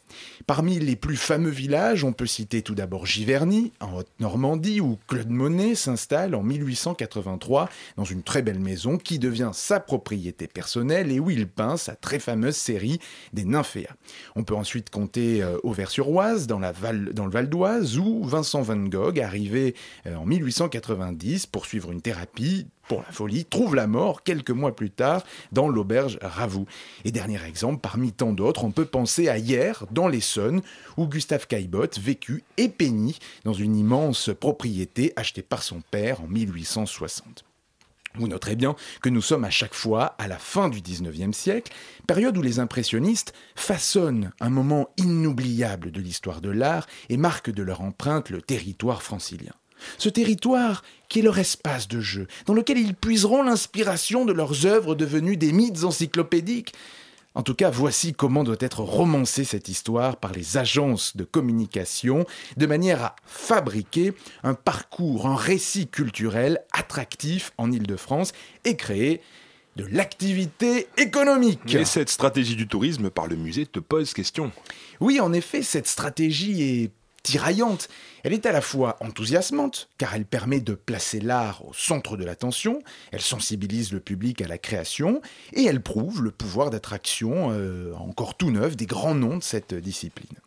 [0.47, 5.29] Parmi les plus fameux villages, on peut citer tout d'abord Giverny, en Haute-Normandie, où Claude
[5.29, 11.19] Monet s'installe en 1883 dans une très belle maison qui devient sa propriété personnelle et
[11.19, 12.99] où il peint sa très fameuse série
[13.33, 13.95] des Nymphéas.
[14.35, 19.75] On peut ensuite compter euh, Auvers-sur-Oise, dans le Val d'Oise, où Vincent Van Gogh, arrivé
[20.07, 24.75] euh, en 1890 pour suivre une thérapie pour la folie, trouve la mort quelques mois
[24.75, 25.23] plus tard
[25.53, 26.65] dans l'auberge Ravoux.
[27.05, 30.61] Et dernier exemple, parmi tant d'autres, on peut penser à hier, dans l'Essonne,
[30.97, 36.27] où Gustave Caillebotte vécut et peignit dans une immense propriété achetée par son père en
[36.27, 37.45] 1860.
[38.15, 41.71] Vous noterez bien que nous sommes à chaque fois à la fin du 19e siècle,
[42.07, 47.61] période où les impressionnistes façonnent un moment inoubliable de l'histoire de l'art et marquent de
[47.61, 49.53] leur empreinte le territoire francilien.
[49.97, 54.65] Ce territoire qui est leur espace de jeu, dans lequel ils puiseront l'inspiration de leurs
[54.65, 56.73] œuvres devenues des mythes encyclopédiques.
[57.35, 62.25] En tout cas, voici comment doit être romancée cette histoire par les agences de communication,
[62.57, 64.13] de manière à fabriquer
[64.43, 68.33] un parcours, un récit culturel attractif en Ile-de-France
[68.65, 69.21] et créer
[69.75, 71.73] de l'activité économique.
[71.73, 74.51] Et cette stratégie du tourisme par le musée te pose question.
[74.99, 76.91] Oui, en effet, cette stratégie est
[77.23, 77.89] tiraillante.
[78.23, 82.25] Elle est à la fois enthousiasmante, car elle permet de placer l'art au centre de
[82.25, 85.21] l'attention, elle sensibilise le public à la création,
[85.53, 89.73] et elle prouve le pouvoir d'attraction euh, encore tout neuf des grands noms de cette
[89.73, 90.37] discipline.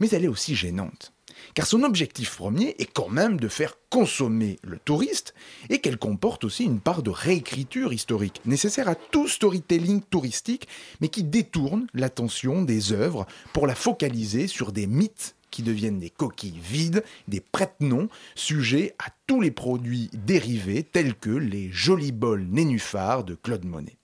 [0.00, 1.12] Mais elle est aussi gênante,
[1.54, 5.34] car son objectif premier est quand même de faire consommer le touriste,
[5.70, 10.68] et qu'elle comporte aussi une part de réécriture historique, nécessaire à tout storytelling touristique,
[11.00, 16.10] mais qui détourne l'attention des œuvres pour la focaliser sur des mythes qui deviennent des
[16.10, 22.46] coquilles vides, des prête-noms, sujets à tous les produits dérivés tels que les jolis bols
[22.48, 23.98] nénuphars de Claude Monet.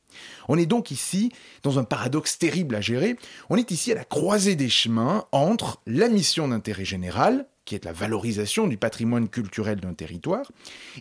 [0.49, 1.32] On est donc ici
[1.62, 3.16] dans un paradoxe terrible à gérer.
[3.51, 7.84] On est ici à la croisée des chemins entre la mission d'intérêt général, qui est
[7.84, 10.51] la valorisation du patrimoine culturel d'un territoire,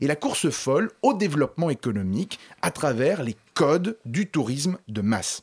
[0.01, 5.41] et la course folle au développement économique à travers les codes du tourisme de masse.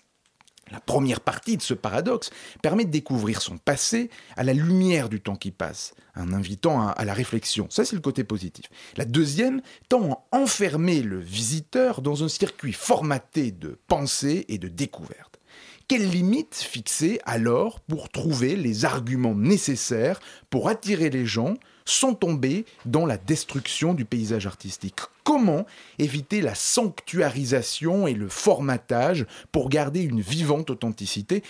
[0.70, 2.30] La première partie de ce paradoxe
[2.62, 7.04] permet de découvrir son passé à la lumière du temps qui passe, en invitant à,
[7.04, 7.66] la réflexion.
[7.70, 8.66] Ça, c'est le côté positif.
[8.96, 14.68] La deuxième tend à enfermer le visiteur dans un circuit formaté de pensée et de
[14.68, 15.40] découverte.
[15.88, 21.54] Quelles limites fixer alors pour trouver les arguments nécessaires pour attirer les gens
[21.84, 25.64] sans tomber dans la destruction du paysage artistique Comment
[25.98, 31.44] éviter la sanctuarisation et le formatage pour garder une vivante authenticité?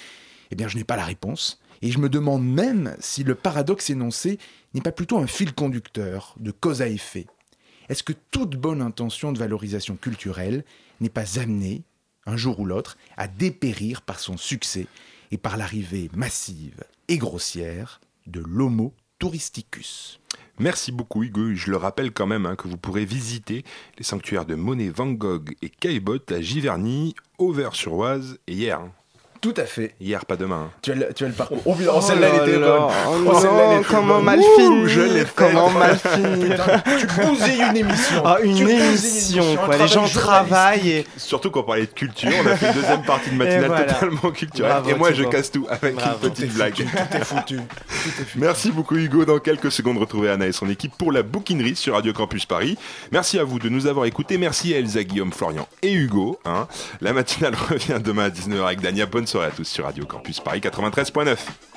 [0.50, 1.60] Eh bien, je n'ai pas la réponse.
[1.82, 4.38] Et je me demande même si le paradoxe énoncé
[4.74, 7.26] n'est pas plutôt un fil conducteur de cause à effet.
[7.88, 10.64] Est-ce que toute bonne intention de valorisation culturelle
[11.00, 11.82] n'est pas amenée,
[12.26, 14.86] un jour ou l'autre, à dépérir par son succès
[15.30, 20.18] et par l'arrivée massive et grossière de l'homo touristicus
[20.58, 21.54] Merci beaucoup Hugo.
[21.54, 23.64] Je le rappelle quand même hein, que vous pourrez visiter
[23.96, 28.82] les sanctuaires de Monet, Van Gogh et Caillebotte à Giverny, Auvers-sur-Oise et hier.
[29.40, 29.94] Tout à fait.
[30.00, 30.64] Hier, pas demain.
[30.66, 30.70] hein.
[30.82, 31.62] Tu as le, tu as le parcours.
[31.64, 32.72] Oh, putain, oh, celle-là, elle était bonne.
[32.78, 32.90] Oh
[33.26, 35.32] Oh, celle-là, elle non, comment mal finir Je l'ai fait.
[35.34, 38.22] Comment mal finir tu bousilles une émission.
[38.24, 39.76] Ah, une émission, quoi.
[39.78, 40.10] Les gens travail
[40.80, 41.06] travaillent et.
[41.16, 43.84] Surtout quand on parlait de culture, on a fait une deuxième partie de matinale voilà.
[43.94, 44.72] totalement culturelle.
[44.72, 46.18] Bravo, et moi, je casse tout avec Bravo.
[46.26, 46.74] une petite blague.
[46.74, 46.82] Tout
[47.16, 47.56] est foutu.
[47.56, 48.38] Tout est foutu.
[48.38, 49.24] Merci beaucoup Hugo.
[49.24, 52.76] Dans quelques secondes, retrouvez Anna et son équipe pour la bouquinerie sur Radio Campus Paris.
[53.10, 54.36] Merci à vous de nous avoir écoutés.
[54.36, 56.38] Merci à Elsa, Guillaume, Florian et Hugo.
[56.44, 56.68] hein.
[57.00, 59.06] La matinale revient demain à 19h avec Dania.
[59.06, 61.69] Bonne soirée à tous sur Radio Campus Paris 93.9.